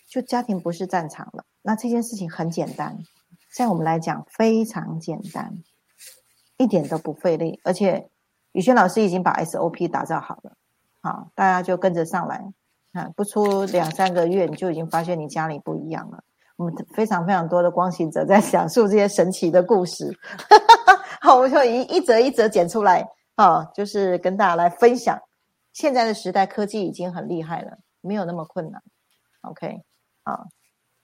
[0.08, 2.96] 就家庭不是战场了，那这件事情很简单，
[3.54, 5.62] 在我们来讲非常简单，
[6.56, 7.60] 一点都不费力。
[7.64, 8.08] 而且
[8.52, 10.56] 宇轩老师已经把 SOP 打造好了，
[11.03, 12.42] 好，大家就跟着上来。
[12.92, 16.22] 啊，不出两三个月，你就已经发现你家里不一样了。
[16.57, 20.14] 我们非常非常多的光行者在讲述这些神奇的故事，
[21.22, 25.18] 好，我们就一一则一则剪出来，啊，就是跟大家来分享。
[25.72, 28.82] 现在的时代，科技已经很厉害了，没有那么困难。
[29.40, 29.82] OK，
[30.22, 30.46] 好，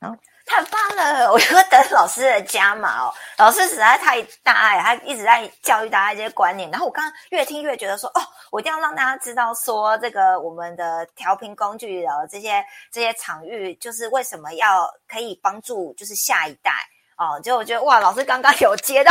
[0.01, 0.15] 好，
[0.47, 1.33] 太棒了！
[1.33, 3.13] 我就等老师的加码哦。
[3.37, 6.71] 老师实在太大爱，他一直在教育大家这些观念。
[6.71, 8.23] 然后我刚刚越听越觉得说，哦，
[8.53, 16.71] 我一定要让大家知道，说这个我们的调频工具的这些这些场域，就是为什么要可以帮助，就是下一代。
[17.17, 19.11] 哦，就我觉得哇，老师刚刚有接到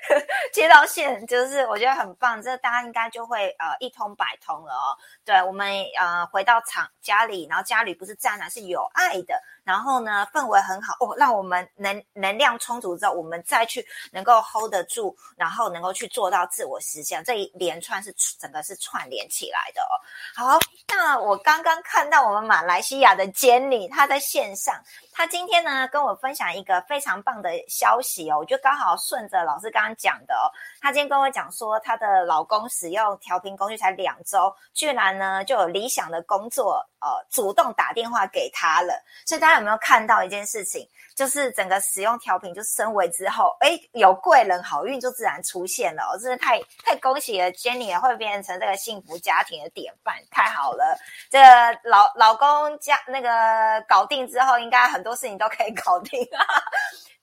[0.52, 4.92] 接到线，就是我觉得很棒，这大家应该就会呃一通百通了哦。
[5.24, 5.66] 对我们
[5.98, 9.42] 呃回到厂家里，然后家里不是战男，是有爱的。
[9.66, 19.92] 然后呢，氛围很好哦，让我们能能量充足之后，我们再去能够 hold 得住，然后能够去做到自我实现，这一连串是整个是串联起来的哦。
[20.36, 24.80] 好，那我刚刚看到我们马来西亚的 Jenny，她在线上，
[25.12, 38.94] 她今天呢跟我分享一个非常棒的消息哦，我就刚好顺着老师刚刚讲的，她今天跟我讲说，她的老公使用调频工具才两周，居然呢就有理想的工作，呃，主动打电话给她了，
[39.26, 39.56] 所以大家。
[39.56, 40.86] 有没有看到一件事情？
[41.14, 46.02] 就是整个使用调频就升维之后，哎，有贵人好运就自然出现了。
[46.20, 50.94] 真的太太恭喜了，Jenny 也会变成这个幸福家庭的典范，太好了。
[51.30, 56.22] 这个老老公家那个搞定之后，应该很多事情都可以搞定。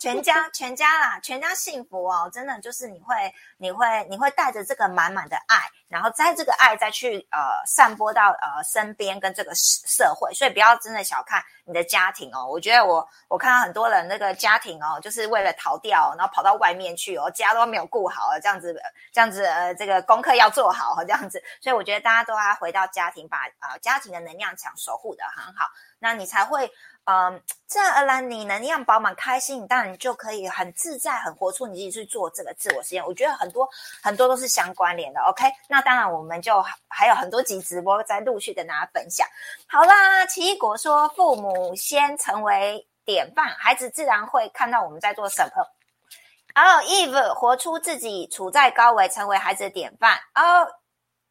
[0.03, 2.29] 全家全家啦，全家幸福哦！
[2.29, 3.15] 真的就是你会
[3.57, 12.45] 你会你会带着这个满满的爱，然后在这个爱再去呃散播到呃身边跟这个社会，所以不要真的小看你的家庭哦。
[12.45, 18.75] 我觉得我我看到很多人那个家庭哦，就是为了逃掉，然后跑到外面去哦，家都没有顾好，这样子
[19.13, 26.69] 这样子呃这个功课要做好这样子，所以我觉得大家都要回到家庭，把啊家庭的能量场守护的很好，那你才会。
[27.05, 33.05] 嗯，自然而然你能量饱满、开心，当然就可以很自在、很活出你自己去做这个自我实验。
[33.05, 33.67] 我觉得很多
[34.01, 35.19] 很多都是相关联的。
[35.23, 39.27] OK，那当然我们就还有很多集直播在陆续跟大家分享。
[39.67, 45.61] 好啦，奇异果说，父母先成为典范，孩子自然会看到我们在做什么。
[46.55, 50.17] 哦，Eve 活出自己，处在高维，成为孩子的典范。
[50.35, 50.65] 哦，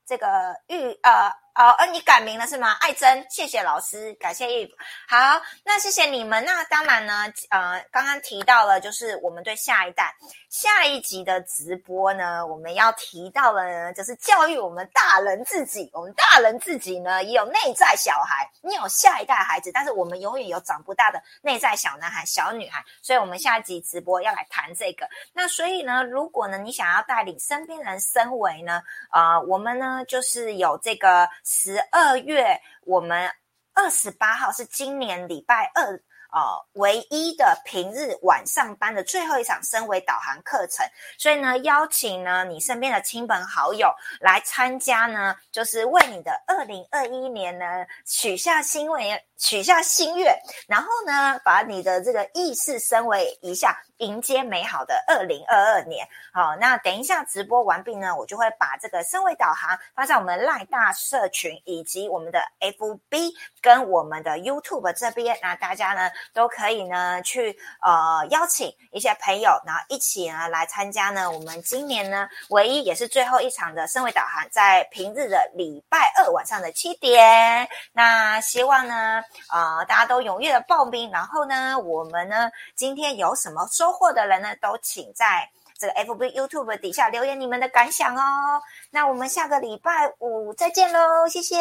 [0.04, 0.26] 这个
[0.66, 1.41] 玉呃。
[1.54, 2.72] 哦，呃，你改名了是吗？
[2.80, 4.70] 爱珍，谢谢老师，感谢 Eve。
[5.06, 6.42] 好，那谢谢你们。
[6.46, 10.14] 那当然呢，呃，刚刚提到了，就是我们对下一代
[10.48, 15.90] 下一集的直播呢，我们要提到了呢，就是教育我们大人自己。
[15.92, 22.82] 我们大人自己呢，也有内在小孩，你有下一代孩子，但是我们永远有长不大的内在小男孩、小女孩。
[23.02, 25.06] 所以，我们下一集直播要来谈这个。
[25.34, 28.82] 那所以呢，如果呢，你想要带领身边人升维呢，
[29.12, 31.28] 呃，我们呢，就是有这个。
[31.44, 33.30] 十二月，我们
[33.74, 35.94] 二十八号是今年礼拜二
[36.30, 40.86] 哦唯一的平日晚上班的最后一场升维导航课程，
[41.18, 43.88] 所以呢，邀请呢你身边的亲朋好友
[44.20, 47.66] 来参加呢，就是为你的二零二一年呢
[48.06, 50.34] 许下心愿，许下心愿，
[50.66, 56.06] 然后呢，把你的这个意识升维一下，迎接美好的二零二二年。
[56.32, 77.68] 好，那等一下直播完毕呢，我就会把这个升维导航发在我们赖大社群以及我们的 FB 跟我们的 YouTube 这边，那大家呢都可以呢去呃邀请一些朋友，然后一起呢来参加呢我们今年呢唯一也是最后一场的升维导航，在平日的礼拜二晚上的七点。
[77.92, 79.22] 那希望呢
[79.52, 85.50] 呃大家都踊跃的报名，然后呢我们呢今天有什么收收获的人呢，都请在。
[85.78, 88.62] 这个 FB、YouTube 底下留言你们的感想哦。
[88.90, 91.56] 那我们下个礼拜五再见喽，谢谢，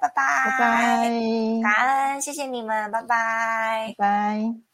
[0.00, 1.10] 拜拜，拜拜，
[1.64, 4.65] 感恩，谢谢你们，拜拜，拜拜。